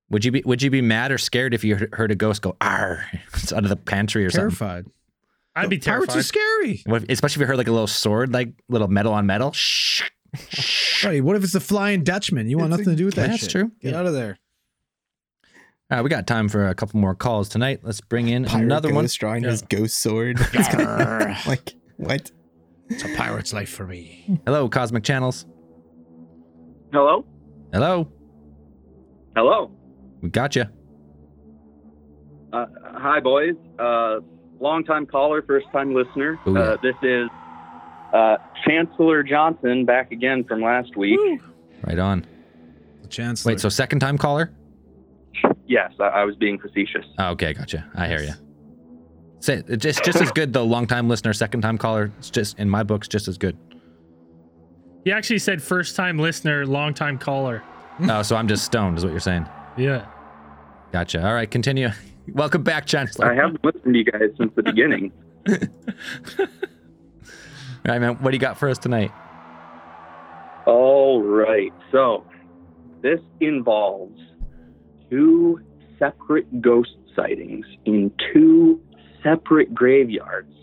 [0.10, 2.42] Would you be Would you be mad or scared if you heard- heard a ghost
[2.42, 4.50] go "ar" It's out of the pantry or something?
[4.58, 4.86] Terrified.
[5.56, 6.08] I'd be terrified.
[6.08, 6.20] Pirates terrified.
[6.20, 6.82] are scary.
[6.86, 9.52] What if- especially if you heard like a little sword, like little metal on metal.
[9.52, 10.04] Shh.
[11.04, 12.50] Right, what if it's a flying Dutchman?
[12.50, 13.52] You want It's nothing to do with that That's shit.
[13.52, 13.72] true.
[13.82, 14.40] Get out of there.
[15.90, 17.80] All right, we got time for a couple more calls tonight.
[17.82, 19.06] Let's bring in Pirate another one.
[19.06, 20.38] ghost drawing his ghost sword.
[21.48, 22.30] Like what?
[22.90, 24.40] It's a pirate's life for me.
[24.46, 25.46] Hello, Cosmic Channels.
[26.92, 27.26] Hello?
[27.72, 28.10] Hello,
[29.36, 29.72] Hello.
[30.22, 30.66] we got you.
[32.52, 33.56] Uh, hi, boys.
[33.80, 34.20] Uh,
[34.60, 36.38] long time caller, first time listener.
[36.48, 36.60] Ooh, yeah.
[36.60, 37.30] uh, this is
[38.14, 41.20] uh, Chancellor Johnson back again from last week.
[41.86, 42.26] Right on.
[43.04, 43.54] The chancellor.
[43.54, 44.52] Wait, so second time caller?
[45.68, 47.06] Yes, I, I was being facetious.
[47.20, 47.86] Oh, okay, gotcha.
[47.96, 48.34] I hear you.
[49.40, 50.64] Say just just as good though.
[50.64, 52.12] Long time listener, second time caller.
[52.18, 53.58] It's just in my books, just as good.
[55.04, 57.64] He actually said first time listener, long time caller.
[58.10, 59.48] oh, so I'm just stoned, is what you're saying?
[59.78, 60.08] Yeah.
[60.92, 61.26] Gotcha.
[61.26, 61.90] All right, continue.
[62.34, 63.32] Welcome back, Chancellor.
[63.32, 65.12] I haven't listened to you guys since the beginning.
[65.50, 65.56] All
[67.86, 68.16] right, man.
[68.16, 69.12] What do you got for us tonight?
[70.66, 71.72] All right.
[71.92, 72.26] So
[73.02, 74.20] this involves
[75.10, 75.60] two
[76.00, 78.80] separate ghost sightings in two
[79.24, 80.54] separate graveyards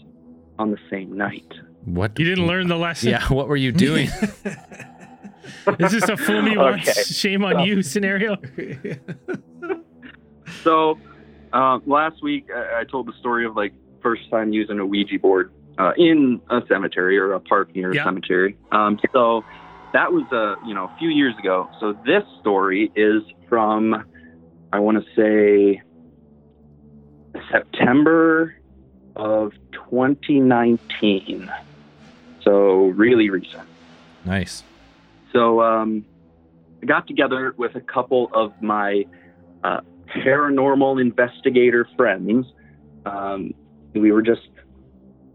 [0.58, 1.44] on the same night.
[1.84, 2.18] What?
[2.18, 3.10] You didn't learn the lesson.
[3.10, 3.26] Yeah.
[3.28, 4.08] What were you doing?
[5.78, 7.02] Is this a fool me once, Okay.
[7.02, 8.36] shame on you scenario?
[10.62, 10.98] So
[11.52, 13.72] uh, last week I, I told the story of like
[14.02, 17.94] first time using a Ouija board uh, in a cemetery or a park near a
[17.94, 18.04] Yeah.
[18.04, 18.56] cemetery.
[18.72, 19.42] Um, so
[19.92, 21.68] that was uh, you know a few years ago.
[21.80, 24.04] So this story is from
[24.74, 25.80] I want to say
[27.48, 28.56] September
[29.14, 31.48] of 2019.
[32.42, 33.68] So really recent.
[34.24, 34.64] nice.
[35.32, 36.04] So um,
[36.82, 39.04] I got together with a couple of my
[39.62, 42.44] uh, paranormal investigator friends.
[43.06, 43.54] Um,
[43.92, 44.48] we were just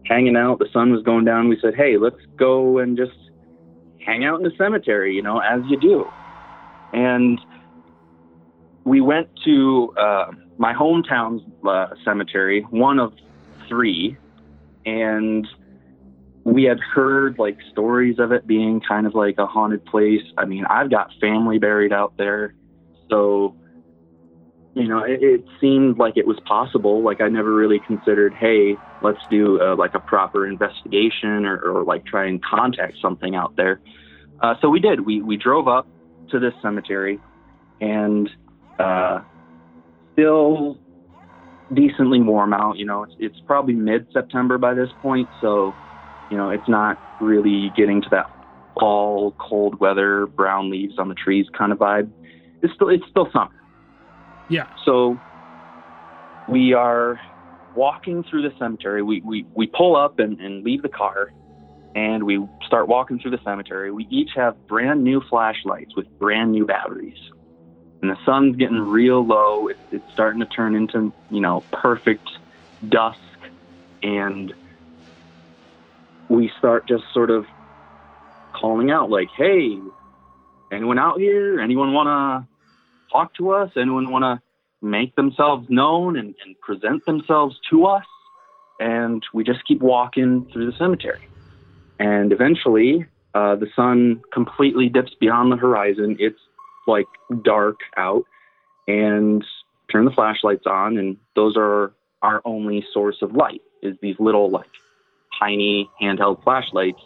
[0.03, 0.59] hanging out.
[0.59, 1.47] The sun was going down.
[1.47, 3.15] We said, "Hey, let's go and just
[4.05, 6.05] hang out in the cemetery," you know, as you do.
[6.91, 7.39] And
[8.89, 13.13] we went to uh, my hometown's uh, cemetery, one of
[13.67, 14.17] three,
[14.83, 15.47] and
[16.43, 20.23] we had heard like stories of it being kind of like a haunted place.
[20.39, 22.55] I mean, I've got family buried out there,
[23.11, 23.55] so
[24.73, 27.03] you know, it, it seemed like it was possible.
[27.03, 31.83] Like I never really considered, hey, let's do uh, like a proper investigation or, or
[31.83, 33.81] like try and contact something out there.
[34.41, 35.05] Uh, so we did.
[35.05, 35.87] We we drove up
[36.31, 37.19] to this cemetery,
[37.81, 38.27] and
[38.79, 39.19] uh,
[40.13, 40.79] still
[41.73, 42.77] decently warm out.
[42.77, 45.77] You know, it's it's probably mid September by this point, so
[46.29, 48.27] you know it's not really getting to that
[48.79, 52.11] fall cold weather, brown leaves on the trees kind of vibe.
[52.61, 53.49] It's still it's still summer.
[54.49, 54.67] Yeah.
[54.85, 55.19] So
[56.47, 57.19] we are
[57.75, 59.03] walking through the cemetery.
[59.03, 61.31] We we, we pull up and, and leave the car
[61.95, 63.91] and we start walking through the cemetery.
[63.91, 67.17] We each have brand new flashlights with brand new batteries.
[68.01, 69.67] And the sun's getting real low.
[69.67, 72.27] It's, it's starting to turn into, you know, perfect
[72.87, 73.19] dusk.
[74.01, 74.53] And
[76.29, 77.45] we start just sort of
[78.53, 79.77] calling out, like, hey,
[80.71, 81.59] anyone out here?
[81.59, 83.71] Anyone want to talk to us?
[83.75, 84.41] Anyone want to
[84.85, 88.05] make themselves known and, and present themselves to us?
[88.79, 91.27] And we just keep walking through the cemetery.
[91.99, 96.15] And eventually, uh, the sun completely dips beyond the horizon.
[96.17, 96.39] It's
[96.89, 97.07] like
[97.43, 98.23] dark out,
[98.87, 99.43] and
[99.91, 103.61] turn the flashlights on, and those are our only source of light.
[103.81, 104.69] Is these little like
[105.39, 107.01] tiny handheld flashlights,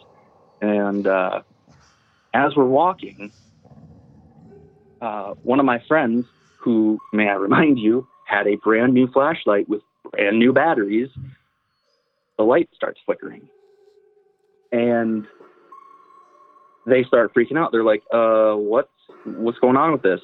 [0.60, 1.42] and uh,
[2.32, 3.30] as we're walking,
[5.00, 6.26] uh, one of my friends,
[6.58, 11.10] who may I remind you, had a brand new flashlight with brand new batteries.
[12.36, 13.48] The light starts flickering
[14.74, 15.26] and
[16.86, 17.70] they start freaking out.
[17.70, 18.90] They're like, "Uh, what's
[19.24, 20.20] what's going on with this?"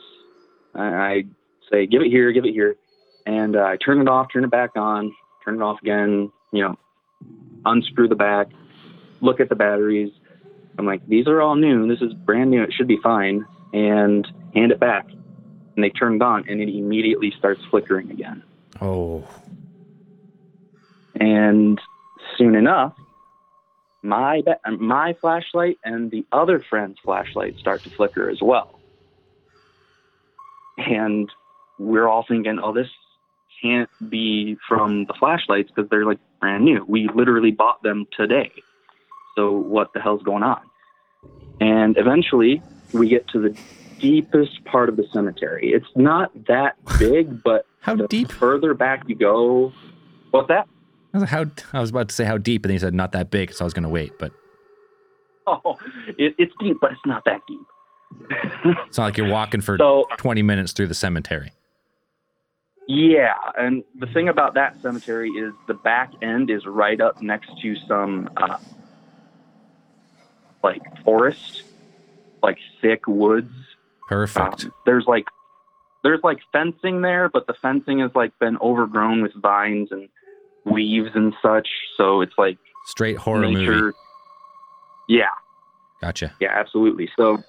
[0.75, 1.23] I, I
[1.71, 2.77] say, "Give it here, give it here,"
[3.27, 6.31] and uh, I turn it off, turn it back on, turn it off again.
[6.53, 6.79] You know,
[7.65, 8.49] unscrew the back,
[9.21, 10.13] look at the batteries.
[10.79, 11.89] I'm like, "These are all new.
[11.89, 12.63] This is brand new.
[12.63, 15.07] It should be fine." And hand it back,
[15.77, 18.43] and they turn it on, and it immediately starts flickering again.
[18.81, 19.25] Oh.
[21.15, 21.81] And
[22.37, 22.95] soon enough,
[24.03, 24.43] my
[24.79, 28.80] my flashlight and the other friend's flashlight start to flicker as well.
[30.89, 31.31] And
[31.79, 32.89] we're all thinking, oh, this
[33.63, 36.85] can't be from the flashlights because they're like brand new.
[36.89, 38.53] We literally bought them today.
[39.37, 40.61] So what the hell's going on?
[41.61, 42.63] And eventually
[42.93, 43.57] we get to the
[43.99, 45.73] deepest part of the cemetery.
[45.73, 48.33] It's not that big, but how deep?
[48.33, 49.73] Further back you go,
[50.31, 50.67] what's that?
[51.13, 53.13] I was, how, I was about to say how deep, and then you said not
[53.13, 54.13] that big, so I was going to wait.
[54.19, 54.33] But
[55.47, 55.77] Oh,
[56.19, 57.67] it, it's deep, but it's not that deep.
[58.89, 61.53] It's not like you're walking for So- 20 minutes through the cemetery.
[62.89, 67.49] Yeah, and the thing about that cemetery is the back end is right up next
[67.63, 68.59] to some uh,
[70.65, 71.63] like forest,
[72.43, 73.53] like thick woods.
[74.09, 74.65] Perfect.
[74.65, 75.27] Um, there's like
[76.03, 80.09] there's like fencing there, but the fencing has like been overgrown with vines and
[80.67, 81.69] leaves and such.
[81.97, 83.71] So it's like Straight horror nature.
[83.83, 83.97] movie.
[85.09, 85.27] Yeah,
[86.01, 86.33] Gotcha.
[86.41, 87.09] yeah, absolutely.
[87.17, 87.43] So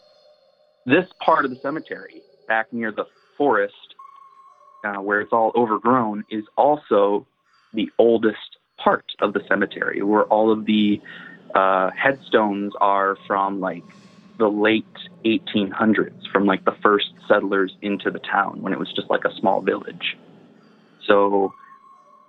[0.86, 3.06] this part of the cemetery, back near the
[3.38, 3.96] forest,
[4.84, 7.26] uh, where it's all overgrown, is also
[7.74, 11.00] the oldest part of the cemetery, where all of the
[11.56, 13.84] uh, headstones are from like
[14.38, 14.86] the late
[15.24, 19.36] 1800s from like the first settlers into the town when it was just like a
[19.40, 20.18] small village.
[21.06, 21.54] So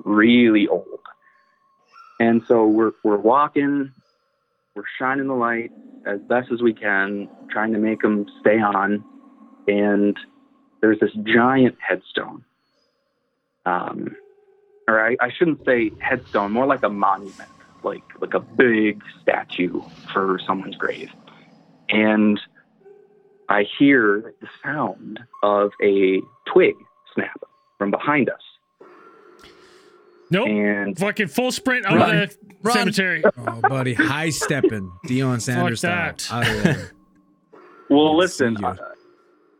[0.04, 0.86] really old.
[2.20, 3.92] And so we're we're walking,
[4.74, 5.70] we're shining the light
[6.06, 9.04] as best as we can, trying to make them stay on.
[9.68, 10.16] And
[10.80, 12.44] there's this giant headstone.
[13.64, 14.16] Um,
[14.88, 17.48] or I, I shouldn't say headstone, more like a monument,
[17.84, 19.80] like like a big statue
[20.12, 21.10] for someone's grave.
[21.88, 22.40] And
[23.48, 26.20] I hear the sound of a
[26.52, 26.74] twig
[27.14, 27.40] snap
[27.78, 28.42] from behind us.
[30.32, 30.48] Nope.
[30.48, 32.16] And Fucking full sprint out Run.
[32.18, 32.74] of the Run.
[32.74, 33.22] cemetery.
[33.36, 36.12] Oh, buddy, high stepping, Deion Sanders style.
[36.16, 36.32] that.
[36.32, 36.92] Out of there.
[37.90, 38.74] Well, listen, uh,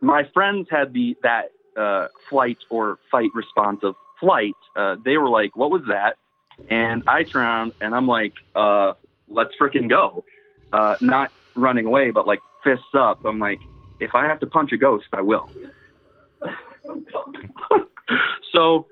[0.01, 4.55] my friends had the that uh, flight or fight response of flight.
[4.75, 6.17] Uh, they were like, "What was that?"
[6.69, 8.93] And I turn around and I'm like, uh,
[9.27, 10.25] "Let's freaking go!"
[10.71, 13.23] Uh, not running away, but like fists up.
[13.25, 13.59] I'm like,
[13.99, 15.47] "If I have to punch a ghost, I will."
[18.51, 18.87] so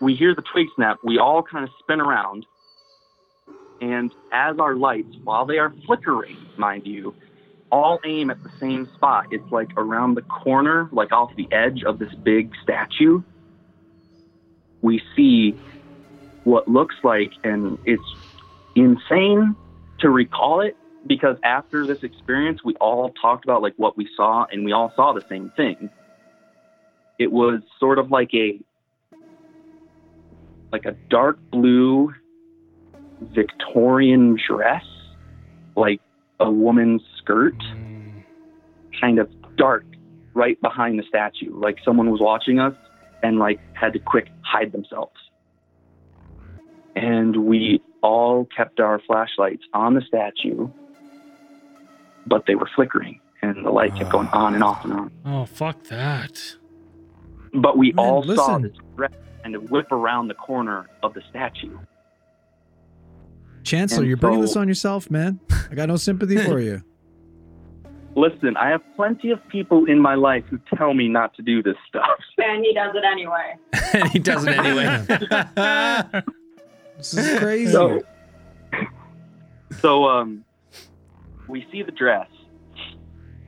[0.00, 0.98] we hear the twig snap.
[1.04, 2.46] We all kind of spin around,
[3.80, 7.14] and as our lights, while they are flickering, mind you,
[7.70, 9.26] all aim at the same spot.
[9.30, 13.22] It's like around the corner, like off the edge of this big statue.
[14.82, 15.54] We see
[16.44, 18.02] what looks like, and it's
[18.74, 19.54] insane
[20.00, 20.76] to recall it
[21.06, 24.92] because after this experience, we all talked about like what we saw, and we all
[24.96, 25.90] saw the same thing.
[27.18, 28.58] It was sort of like a
[30.72, 32.12] like a dark blue
[33.34, 34.84] Victorian dress,
[35.76, 36.00] like
[36.38, 37.56] a woman's skirt,
[39.00, 39.84] kind of dark,
[40.34, 41.54] right behind the statue.
[41.54, 42.74] Like someone was watching us
[43.22, 45.16] and like had to quick hide themselves.
[46.96, 50.68] And we all kept our flashlights on the statue,
[52.26, 55.10] but they were flickering and the light kept going on and off and on.
[55.24, 56.56] Oh, fuck that.
[57.52, 58.62] But we Man, all saw listen.
[58.62, 59.08] this
[59.52, 61.78] dress kind of whip around the corner of the statue.
[63.62, 65.38] Chancellor, And you're bringing this on yourself, man.
[65.70, 66.82] I got no sympathy for you.
[68.16, 71.62] Listen, I have plenty of people in my life who tell me not to do
[71.62, 72.08] this stuff.
[72.38, 73.54] And he does it anyway.
[73.92, 75.04] and he does it anyway.
[76.96, 77.70] This is crazy.
[77.70, 78.00] So,
[79.80, 80.44] so um,
[81.46, 82.28] we see the dress.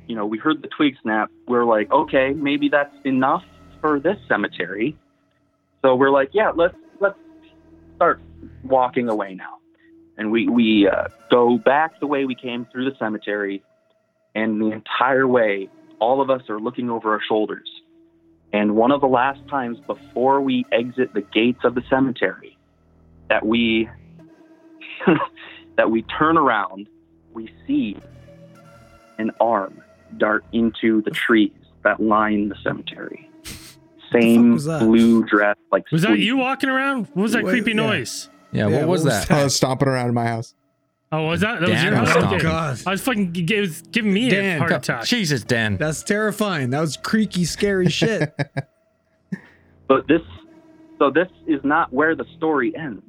[0.07, 1.31] You know, we heard the twig snap.
[1.49, 3.43] We're like, okay, maybe that's enough
[3.81, 4.97] for this cemetery.
[5.83, 7.19] So we're like, yeah, let's let's
[7.97, 8.21] start
[8.63, 9.59] walking away now.
[10.17, 13.63] And we we uh, go back the way we came through the cemetery,
[14.35, 15.69] and the entire way,
[15.99, 17.69] all of us are looking over our shoulders.
[18.53, 22.57] And one of the last times before we exit the gates of the cemetery,
[23.29, 23.89] that we
[25.77, 26.87] that we turn around,
[27.33, 27.97] we see
[29.19, 29.83] an arm
[30.19, 31.53] dart into the trees
[31.83, 33.29] that line the cemetery.
[34.13, 37.07] Same blue dress, like Was that you walking around?
[37.15, 37.77] What was that Wait, creepy yeah.
[37.77, 38.29] noise?
[38.53, 39.31] Yeah, what was that?
[39.31, 40.55] I was stomping around in my house.
[41.11, 41.61] Oh, was that?
[41.61, 42.11] That was your house?
[42.11, 42.35] stomping.
[42.37, 42.43] Okay.
[42.43, 42.81] God.
[42.87, 43.35] I was fucking.
[43.37, 45.05] It was giving me a Dan, heart go- attack.
[45.05, 45.77] Jesus, Dan.
[45.77, 46.71] That's terrifying.
[46.71, 48.35] That was creaky, scary shit.
[49.89, 50.23] But this,
[50.99, 53.05] so this is not where the story ends.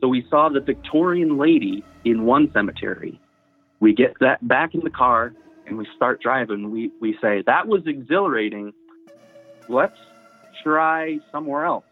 [0.00, 3.20] So we saw the Victorian lady in one cemetery.
[3.80, 5.34] We get that back in the car
[5.66, 6.70] and we start driving.
[6.70, 8.72] We we say that was exhilarating.
[9.68, 9.98] Let's
[10.62, 11.84] try somewhere else.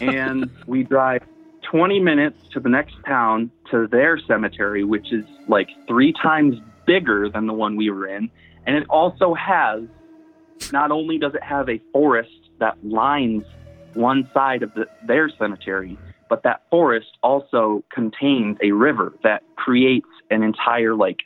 [0.00, 1.22] And we drive
[1.70, 7.28] 20 minutes to the next town to their cemetery, which is like three times bigger
[7.28, 8.30] than the one we were in.
[8.66, 9.82] And it also has
[10.72, 13.44] not only does it have a forest that lines
[13.94, 20.08] one side of the, their cemetery, but that forest also contains a river that creates
[20.30, 21.20] an entire like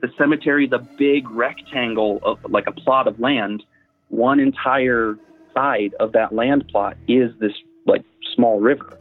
[0.00, 3.62] the cemetery, the big rectangle of like a plot of land.
[4.08, 5.16] One entire
[5.54, 7.52] side of that land plot is this
[7.86, 8.02] like
[8.34, 8.96] small river.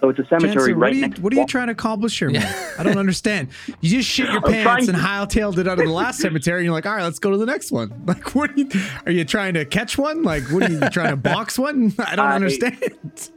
[0.00, 1.18] So it's a cemetery Chancellor, what right are you next.
[1.20, 2.54] what are you trying to accomplish here, man?
[2.78, 3.48] I don't understand.
[3.80, 6.66] You just shit your pants and to- hightailed it out of the last cemetery, and
[6.66, 7.92] you're like, all right, let's go to the next one.
[8.06, 8.68] Like, what are you?
[9.06, 10.22] Are you trying to catch one?
[10.22, 11.92] Like, what are you trying to box one?
[11.98, 13.30] I don't I- understand.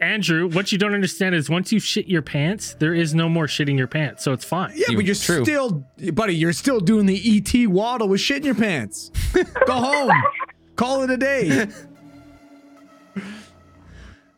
[0.00, 3.46] Andrew, what you don't understand is once you shit your pants, there is no more
[3.46, 4.72] shitting your pants, so it's fine.
[4.74, 6.34] Yeah, but you're still, buddy.
[6.34, 9.12] You're still doing the ET waddle with shit in your pants.
[9.66, 10.10] Go home.
[10.76, 11.66] Call it a day.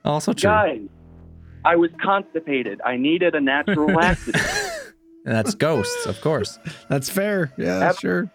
[0.05, 0.51] Also true.
[0.51, 0.81] Guys,
[1.65, 2.79] I was constipated.
[2.85, 4.93] I needed a natural laxative.
[5.25, 6.59] That's ghosts, of course.
[6.91, 7.53] That's fair.
[7.57, 8.31] Yeah, sure.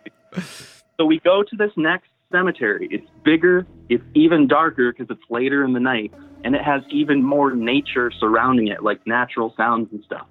[0.98, 2.88] So we go to this next cemetery.
[2.90, 6.12] It's bigger, it's even darker because it's later in the night,
[6.44, 10.26] and it has even more nature surrounding it, like natural sounds and stuff.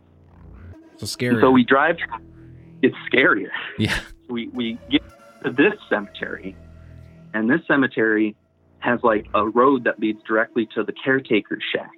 [0.97, 1.41] So scary.
[1.41, 1.99] So we drive
[2.83, 3.51] it's scarier.
[3.79, 3.99] Yeah.
[4.29, 5.03] We we get
[5.45, 6.57] to this cemetery,
[7.35, 8.37] and this cemetery
[8.81, 11.91] has like a road that leads directly to the caretaker's shack.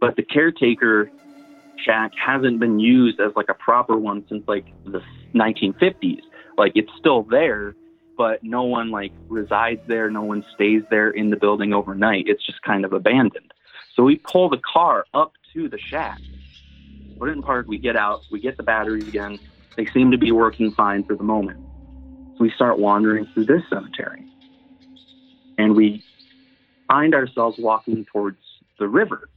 [0.00, 1.10] But the caretaker
[1.84, 5.02] shack hasn't been used as like a proper one since like the
[5.34, 6.22] 1950s.
[6.56, 7.74] Like it's still there,
[8.16, 10.10] but no one like resides there.
[10.10, 12.24] No one stays there in the building overnight.
[12.28, 13.52] It's just kind of abandoned.
[13.94, 16.18] So we pull the car up to the shack,
[17.18, 17.66] put it in park.
[17.68, 18.22] We get out.
[18.30, 19.38] We get the batteries again.
[19.76, 21.60] They seem to be working fine for the moment.
[22.36, 24.24] So we start wandering through this cemetery,
[25.58, 26.04] and we
[26.88, 28.38] find ourselves walking towards
[28.78, 29.28] the river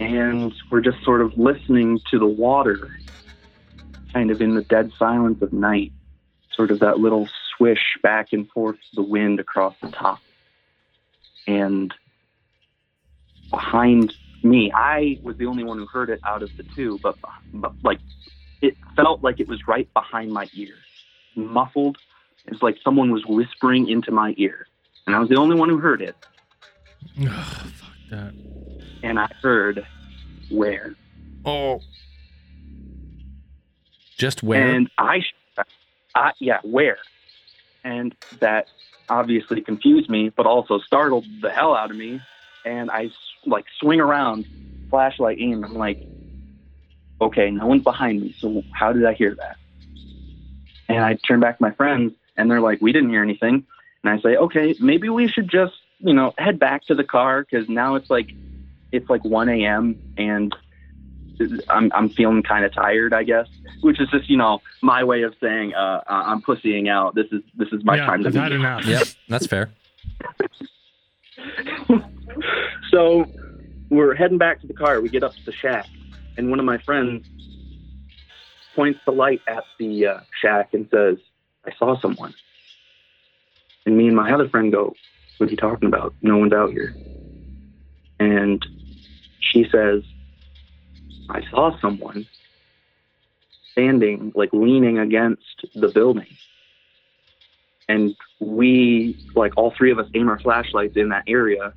[0.00, 2.96] and we're just sort of listening to the water,
[4.12, 5.92] kind of in the dead silence of night,
[6.54, 10.20] sort of that little swish back and forth the wind across the top.
[11.46, 11.92] And
[13.50, 17.16] behind me, I was the only one who heard it out of the two, but,
[17.52, 17.98] but like
[18.62, 20.74] it felt like it was right behind my ear,
[21.34, 21.98] muffled.
[22.46, 24.66] It's like someone was whispering into my ear,
[25.08, 26.14] and I was the only one who heard it.
[27.18, 28.34] fuck that.
[29.02, 29.86] And I heard
[30.50, 30.94] where.
[31.46, 31.80] Oh.
[34.18, 34.62] Just where?
[34.62, 35.22] And I,
[36.14, 36.98] I, yeah, where?
[37.84, 38.68] And that
[39.08, 42.20] obviously confused me, but also startled the hell out of me.
[42.66, 43.08] And I
[43.46, 44.46] like swing around,
[44.90, 45.64] flashlight aim.
[45.64, 46.06] I'm like,
[47.18, 48.36] okay, no one's behind me.
[48.38, 49.56] So how did I hear that?
[50.90, 53.64] And I turn back to my friends, and they're like, we didn't hear anything.
[54.04, 57.42] And I say, okay, maybe we should just, you know, head back to the car
[57.42, 58.30] because now it's like,
[58.92, 60.14] it's like 1 a.m.
[60.16, 60.54] and
[61.68, 63.46] I'm I'm feeling kind of tired, I guess,
[63.80, 67.14] which is just you know my way of saying uh, I'm pussying out.
[67.14, 68.84] This is this is my yeah, time to I've enough.
[68.84, 69.70] Yep, that's fair.
[72.90, 73.26] So
[73.90, 75.00] we're heading back to the car.
[75.00, 75.86] We get up to the shack,
[76.36, 77.26] and one of my friends
[78.74, 81.18] points the light at the uh, shack and says,
[81.66, 82.34] "I saw someone."
[83.88, 84.94] And me and my other friend go,
[85.38, 86.14] "What are you talking about?
[86.20, 86.94] No one's out here."
[88.20, 88.62] And
[89.40, 90.02] she says,
[91.30, 92.26] "I saw someone
[93.72, 96.36] standing, like leaning against the building."
[97.88, 101.72] And we, like all three of us, aim our flashlights in that area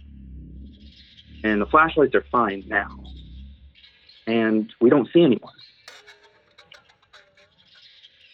[1.46, 2.90] and the flashlights are fine now.
[4.28, 5.54] And we don't see anyone.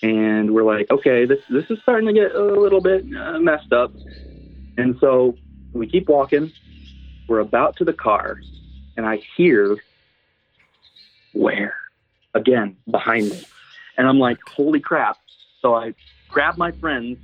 [0.08, 3.74] And we're like, okay, this this is starting to get a little bit uh, messed
[3.74, 3.92] up.
[4.78, 5.36] And so
[5.74, 6.54] we keep walking.
[7.28, 8.40] We're about to the car,
[8.96, 9.78] and I hear
[11.34, 11.76] where
[12.34, 13.44] again behind me,
[13.98, 15.18] and I'm like, holy crap!
[15.62, 15.94] So I
[16.30, 17.18] grab my friends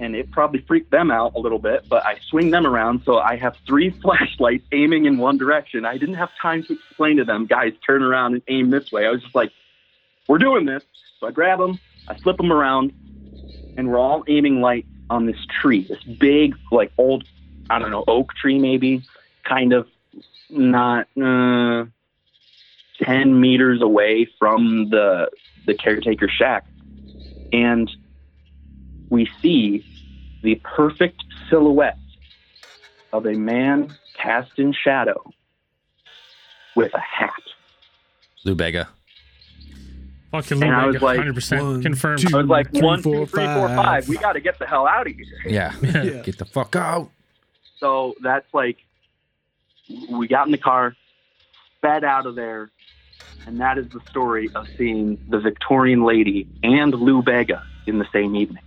[0.00, 3.18] and it probably freaked them out a little bit, but I swing them around so
[3.18, 5.84] I have three flashlights aiming in one direction.
[5.84, 9.06] I didn't have time to explain to them, guys, turn around and aim this way.
[9.06, 9.52] I was just like,
[10.26, 10.82] we're doing this.
[11.20, 11.78] So I grab them,
[12.08, 12.92] I flip them around,
[13.76, 17.24] and we're all aiming light on this tree, this big, like old,
[17.70, 19.02] I don't know, oak tree maybe,
[19.44, 19.86] kind of
[20.50, 21.84] not uh,
[23.02, 25.30] 10 meters away from the,
[25.66, 26.66] the caretaker shack.
[27.52, 27.90] And
[29.10, 29.84] we see
[30.42, 31.98] the perfect silhouette
[33.12, 35.22] of a man cast in shadow
[36.74, 37.32] with a hat.
[38.44, 38.88] Lou Bega.
[40.32, 42.34] Fucking And I Lou was Bega, like, 100% confirmed.
[42.34, 43.76] I was like, Three, one, four, two, three, four, five.
[43.76, 44.08] five.
[44.08, 45.24] We got to get the hell out of here.
[45.46, 45.74] Yeah.
[45.82, 46.22] Yeah.
[46.22, 47.10] Get the fuck out.
[47.78, 48.78] So that's like,
[50.10, 50.96] we got in the car,
[51.76, 52.70] sped out of there,
[53.46, 58.06] and that is the story of seeing the Victorian lady and Lou Bega in the
[58.12, 58.62] same evening.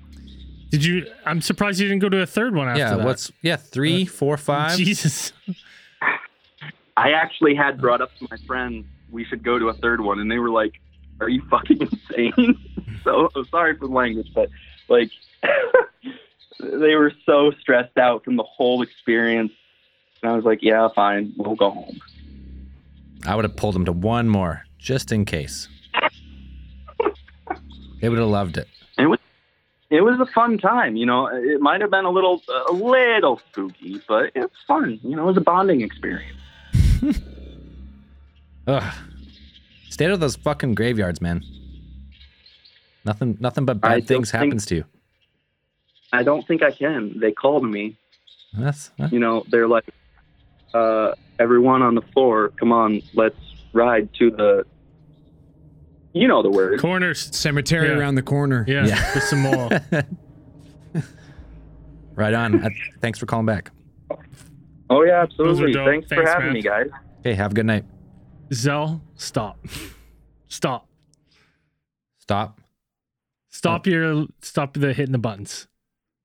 [0.70, 1.08] Did you?
[1.26, 2.96] I'm surprised you didn't go to a third one after Yeah.
[2.98, 3.06] that.
[3.06, 3.56] What's yeah?
[3.56, 4.76] Three, uh, four, five.
[4.78, 5.32] Jesus.
[6.98, 10.20] I actually had brought up to my friends we should go to a third one,
[10.20, 10.74] and they were like,
[11.20, 12.58] "Are you fucking insane?"
[13.04, 14.50] so sorry for the language, but
[14.88, 15.12] like,
[16.60, 19.52] they were so stressed out from the whole experience,
[20.22, 22.00] and I was like, "Yeah, fine, we'll go home."
[23.28, 25.68] I would have pulled them to one more just in case.
[28.02, 28.68] They would have loved it.
[29.00, 29.20] It was
[29.90, 31.28] it was a fun time, you know.
[31.28, 35.00] It might have been a little a little spooky, but it's fun.
[35.04, 36.38] You know, it was a bonding experience.
[38.68, 38.94] Ugh.
[39.96, 41.42] Stay out of those fucking graveyards, man.
[43.06, 44.84] Nothing, nothing but bad I things think- happens to you.
[46.12, 47.18] I don't think I can.
[47.18, 47.96] They called me
[48.54, 49.86] That's you know, they're like,
[50.74, 53.38] uh, everyone on the floor, come on, let's
[53.72, 54.66] ride to the,
[56.12, 56.82] you know the word.
[56.82, 57.34] Corners.
[57.34, 57.94] Cemetery Yeah.
[57.98, 58.66] around the corner.
[58.68, 58.88] Yeah.
[58.88, 58.96] Yeah.
[59.14, 59.70] For some more.
[62.16, 62.66] right on.
[62.66, 62.70] Uh,
[63.00, 63.72] thanks for calling back.
[64.90, 65.72] Oh yeah, absolutely.
[65.72, 65.88] dope.
[65.88, 66.54] Thanks, for having man.
[66.54, 66.88] me, guys.
[67.24, 67.86] Hey, have a good night.
[68.54, 69.66] Zell, stop.
[70.48, 70.88] Stop.
[72.20, 72.62] Stop.
[73.50, 75.68] Stop your stop the hitting the buttons.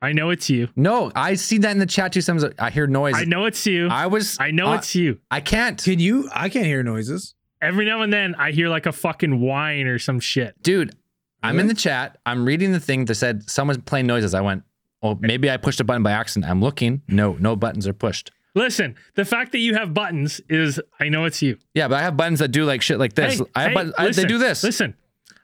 [0.02, 0.68] I know it's you.
[0.76, 2.22] No, I see that in the chat too.
[2.22, 3.14] Sometimes I hear noise.
[3.16, 3.88] I know it's you.
[3.88, 4.38] I was.
[4.40, 5.18] I know uh, it's you.
[5.30, 6.28] I can't, Can you?
[6.34, 7.34] I can't hear noises.
[7.62, 10.60] Every now and then I hear like a fucking whine or some shit.
[10.62, 10.96] dude.
[11.42, 12.18] I'm in the chat.
[12.26, 14.34] I'm reading the thing that said someone's playing noises.
[14.34, 14.62] I went,
[15.02, 16.50] well, maybe I pushed a button by accident.
[16.50, 17.00] I'm looking.
[17.08, 18.30] No, no buttons are pushed.
[18.54, 21.56] Listen, the fact that you have buttons is I know it's you.
[21.74, 23.38] Yeah, but I have buttons that do like shit like this.
[23.38, 24.62] Hey, I have hey, buttons, I- they do this.
[24.64, 24.94] Listen,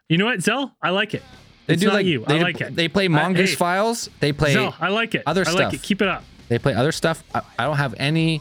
[0.08, 0.74] you know what, Zell?
[0.82, 1.22] I like it.
[1.66, 2.24] They It's do like you.
[2.26, 2.74] They, I like it.
[2.76, 4.08] They play mongoose hey, files.
[4.20, 4.52] They play.
[4.52, 5.22] Zell, I like it.
[5.26, 5.74] other I like stuff.
[5.74, 5.82] it.
[5.82, 6.24] Keep it up.
[6.48, 7.22] They play other stuff.
[7.34, 8.40] I, I don't have any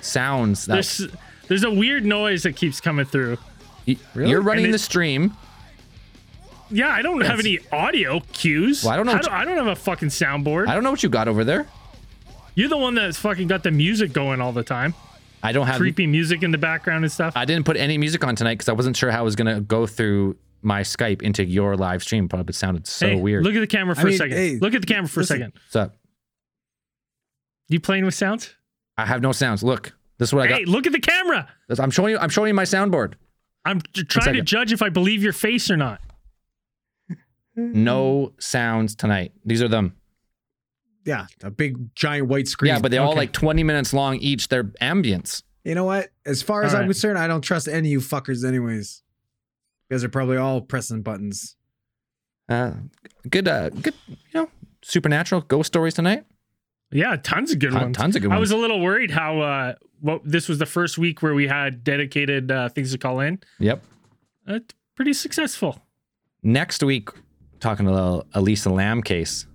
[0.00, 1.06] sounds that There's
[1.48, 3.38] there's a weird noise that keeps coming through.
[3.86, 5.34] y- you're running And the stream.
[6.70, 8.84] Yeah, I don't have any audio cues.
[8.84, 10.68] Well, I don't know I don't, I don't have a fucking soundboard.
[10.68, 11.66] I don't know what you got over there.
[12.54, 14.94] You're the one that's fucking got the music going all the time.
[15.42, 15.76] I don't have.
[15.78, 17.34] Creepy music in the background and stuff.
[17.36, 19.60] I didn't put any music on tonight because I wasn't sure how I was gonna
[19.60, 22.28] go through my Skype into your live stream.
[22.28, 23.44] Probably sounded so Hey, weird.
[23.44, 24.36] Look at the camera for I a mean, second.
[24.36, 25.36] hey, look at the camera for listen.
[25.36, 25.52] a second.
[25.54, 25.96] What's up?
[27.68, 28.54] You playing with sounds?
[28.98, 29.62] I have no sounds.
[29.62, 30.58] Look, this is what I got.
[30.58, 31.48] Hey, look at the camera.
[31.78, 32.18] I'm showing you.
[32.18, 33.14] I'm showing you my soundboard.
[33.64, 36.00] I'm j- trying to judge if I believe your face or not.
[37.56, 39.32] No sounds tonight.
[39.44, 39.94] These are them.
[41.04, 42.74] Yeah, a big giant white screen.
[42.74, 44.48] Yeah, but they're all like 20 minutes long each.
[44.48, 45.42] They're ambience.
[45.64, 46.08] You know what?
[46.26, 46.88] As far as All I'm right.
[46.88, 49.02] concerned, I don't trust any of you fuckers, anyways.
[49.88, 51.56] You guys are probably all pressing buttons.
[52.48, 52.72] Uh,
[53.28, 53.46] good.
[53.48, 53.94] Uh, good.
[54.08, 54.48] You know,
[54.82, 56.24] supernatural ghost stories tonight.
[56.92, 57.96] Yeah, tons of good Ton- ones.
[57.96, 58.36] tons of good ones.
[58.36, 61.46] I was a little worried how uh what this was the first week where we
[61.46, 63.38] had dedicated uh, things to call in.
[63.58, 63.82] Yep.
[64.48, 64.58] Uh,
[64.96, 65.80] pretty successful.
[66.42, 67.10] Next week,
[67.60, 69.46] talking a little Elisa Lam case.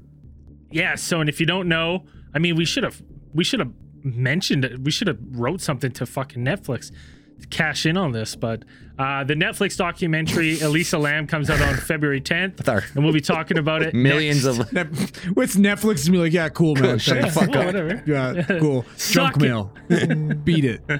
[0.71, 0.95] Yeah.
[0.95, 3.01] So, and if you don't know, I mean, we should have
[3.33, 3.71] we should have
[4.03, 4.79] mentioned it.
[4.79, 6.91] We should have wrote something to fucking Netflix
[7.41, 8.35] to cash in on this.
[8.35, 8.63] But
[8.97, 13.21] uh, the Netflix documentary Elisa Lam comes out on February 10th, our and we'll be
[13.21, 13.93] talking about it.
[13.93, 15.17] millions next.
[15.17, 15.25] of.
[15.35, 16.33] What's Netflix to be like?
[16.33, 16.99] Yeah, cool, man.
[16.99, 17.65] Shut the fuck up.
[17.65, 18.03] whatever.
[18.05, 18.85] Yeah, cool.
[18.95, 19.73] Suck Junk mail.
[20.43, 20.81] Beat it.
[20.89, 20.99] Uh,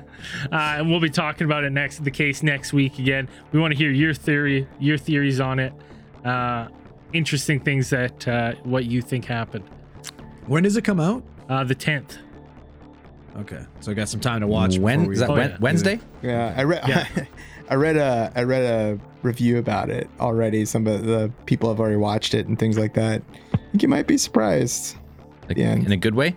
[0.51, 3.30] and we'll be talking about it next the case next week again.
[3.51, 5.74] We want to hear your theory, your theories on it.
[6.24, 6.68] Uh,
[7.16, 9.63] interesting things that uh, what you think happened.
[10.47, 11.24] When does it come out?
[11.49, 12.18] Uh, the tenth.
[13.38, 14.78] Okay, so I got some time to watch.
[14.78, 15.30] When we- is that?
[15.30, 15.57] Oh, Wen- yeah.
[15.59, 15.99] Wednesday?
[16.22, 16.88] Yeah, I read.
[16.88, 17.07] Yeah.
[17.70, 20.66] I read a I read a review about it already.
[20.66, 23.24] Some of the people have already watched it and things like that.
[23.53, 24.95] I think you might be surprised.
[25.47, 25.74] Like, Yeah.
[25.74, 26.36] In a good way?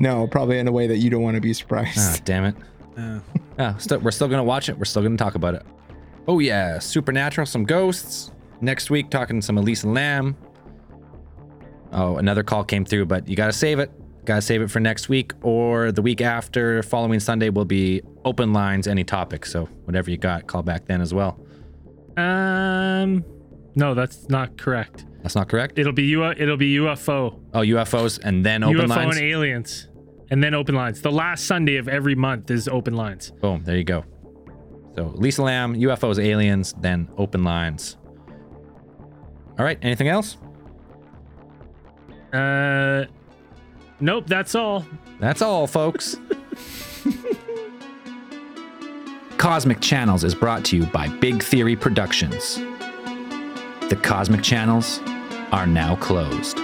[0.00, 2.24] No, probably in a way that you don't want to be Ah, surprised.
[2.24, 2.54] damn it.
[2.98, 3.20] Uh,
[3.58, 4.76] Ah, still, we're still gonna watch it.
[4.76, 5.62] We're still gonna talk about it.
[6.26, 8.32] Oh yeah, supernatural, some ghosts.
[8.60, 10.36] Next week, talking to some Elisa Lam.
[11.92, 13.90] Oh, another call came through, but you gotta save it.
[14.24, 16.82] Gotta save it for next week or the week after.
[16.82, 19.46] Following Sunday will be open lines, any topic.
[19.46, 21.40] So whatever you got, call back then as well.
[22.16, 23.24] Um,
[23.74, 25.06] no, that's not correct.
[25.22, 25.78] That's not correct.
[25.78, 26.24] It'll be U.
[26.30, 29.16] It'll be UFO, Oh, UFOs and then open UFO lines.
[29.16, 29.88] and aliens,
[30.30, 31.00] and then open lines.
[31.02, 33.30] The last Sunday of every month is open lines.
[33.40, 34.04] Boom, there you go.
[34.96, 37.96] So Lisa Lam, UFOs, aliens, then open lines.
[39.60, 40.38] All right, anything else?
[42.32, 43.04] Uh,
[44.00, 44.86] nope, that's all.
[45.18, 46.16] That's all, folks.
[49.36, 52.56] Cosmic Channels is brought to you by Big Theory Productions.
[53.90, 55.00] The Cosmic Channels
[55.52, 56.58] are now closed.